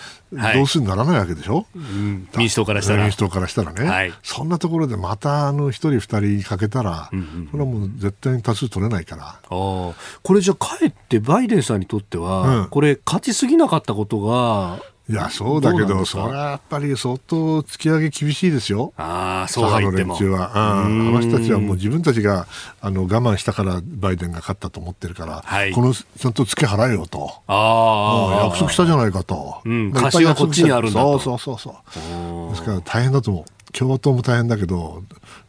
[0.54, 3.02] どうするにならないわけでしょ、うん、民主党からしたら。
[3.02, 3.88] 民主党からしたらね。
[3.88, 9.38] はい、そんなところでまた、あの、1人2人かけたら、うんうん、これはもう絶対に多数取れないから。
[9.42, 9.94] あこ
[10.34, 14.78] れじゃかえってバイデンさんにとっては、うん、これ、勝ちすぎなかったことが、
[15.10, 18.92] いや、そうだけど、それはやっぱり相当突き上げ厳しいですよ。
[18.96, 20.14] ああ、そうは言っても。
[20.14, 20.84] は。
[20.84, 22.46] あの人たちはもう自分たちが
[22.80, 27.32] あの我慢したからバイデンが勝ったと思ってるから、はい、このちゃんと付け払えよと。
[27.48, 28.44] ああ。
[28.44, 29.60] 約束したじゃないかと。
[29.64, 29.92] うん。
[29.92, 31.18] 貸しはこっちにあるんだと。
[31.18, 32.50] そうそうそうそう。
[32.50, 33.72] ですから大変だと思う。
[33.72, 35.02] 共和党も大変だけど、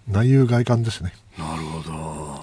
[0.08, 1.14] 内憂外患ですね。
[1.38, 2.41] なるほど。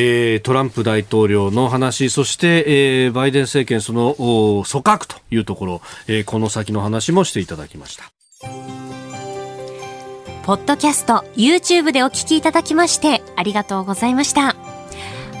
[0.00, 8.04] えー、トランプ大統領の話、そして、えー、バイデン政権その組閣というところ、えー、この先の話もしていただきました。
[10.44, 14.54] ポッドキャスト、YouTube でお聞きいただきまして、ありがとうございました。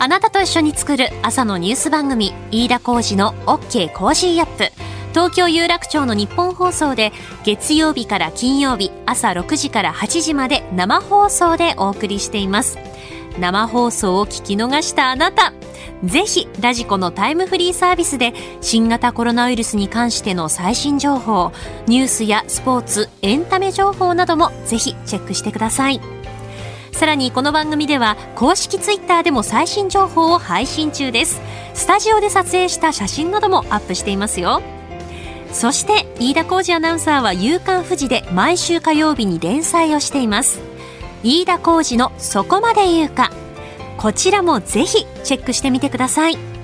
[0.00, 4.72] あなたと一緒に作る朝のニュース番組、飯田浩二の OK Cozy Up。
[5.18, 7.10] 東京有楽町のニッポン放送で
[7.42, 12.78] 月曜日から金曜日朝6時から8時まで生放送でお送りしています。
[13.36, 15.52] 生放送を聞き逃したあなた
[16.04, 21.50] ぜひラジコのタイムフリーサービスで新型コロナウイルスに関しての最新情報
[21.88, 26.00] ニュースやスポーツエンタメ情報などもぜひチェックしてください。
[26.92, 31.40] さらにこの番組では公式ツイッターでも最新情報を配信中です。
[31.74, 34.62] スタジオで撮影した写真などもアップしていますよ。
[35.52, 40.60] そして飯田浩二アナウンサーは「夕刊富士」で毎週火曜日に連載をしています。
[41.22, 43.30] 飯田浩二のそこまで言うか。
[43.96, 46.57] こちらもぜひチェックしてみてください。